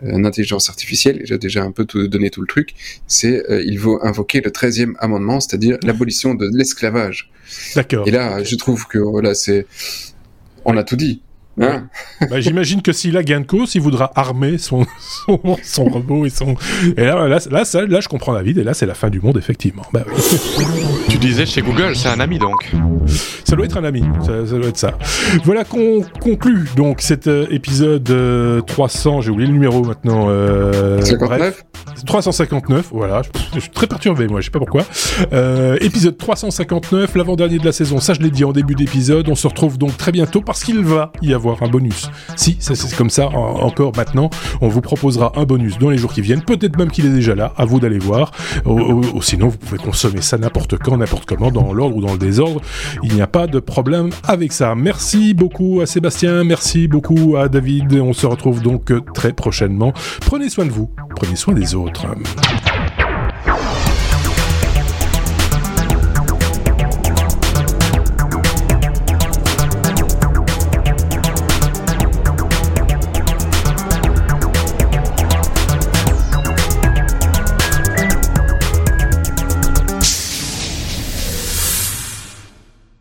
[0.02, 1.20] intelligence artificielle.
[1.24, 2.74] J'ai déjà un peu tout, donné tout le truc.
[3.06, 7.30] C'est il veut invoquer le 13e amendement, c'est-à-dire l'abolition de l'esclavage.
[7.76, 8.08] D'accord.
[8.08, 9.66] Et là, je trouve que voilà, c'est
[10.64, 11.22] on a tout dit.
[11.60, 11.88] Hein
[12.30, 14.86] bah, J'imagine que s'il a gain de cause, il voudra armer son,
[15.62, 16.54] son, robot et son.
[16.96, 19.20] Et là, là, là, ça, là, je comprends David, et là, c'est la fin du
[19.20, 19.84] monde, effectivement.
[19.92, 20.14] Bah, oui.
[21.08, 22.72] Tu disais chez Google, c'est un ami donc
[23.44, 24.98] Ça doit être un ami, ça, doit être ça.
[25.44, 28.12] Voilà qu'on conclut donc cet euh, épisode
[28.66, 30.26] 300, euh, j'ai oublié le numéro maintenant.
[30.28, 31.64] Euh, 59
[32.04, 33.22] 359, voilà.
[33.54, 34.82] Je, suis très perturbé, moi, je sais pas pourquoi.
[35.32, 39.28] Euh, épisode 359, l'avant-dernier de la saison, ça je l'ai dit en début d'épisode.
[39.28, 42.10] On se retrouve donc très bientôt parce qu'il va y avoir un bonus.
[42.36, 44.30] Si, c'est comme ça encore maintenant.
[44.60, 46.42] On vous proposera un bonus dans les jours qui viennent.
[46.42, 47.52] Peut-être même qu'il est déjà là.
[47.56, 48.32] À vous d'aller voir.
[48.64, 52.18] Ou, sinon, vous pouvez consommer ça n'importe quand, n'importe comment, dans l'ordre ou dans le
[52.18, 52.60] désordre.
[53.02, 54.74] Il n'y a pas de problème avec ça.
[54.74, 56.44] Merci beaucoup à Sébastien.
[56.44, 57.92] Merci beaucoup à David.
[57.94, 59.92] On se retrouve donc très prochainement.
[60.20, 60.90] Prenez soin de vous.
[61.14, 62.06] Prenez soin des autres.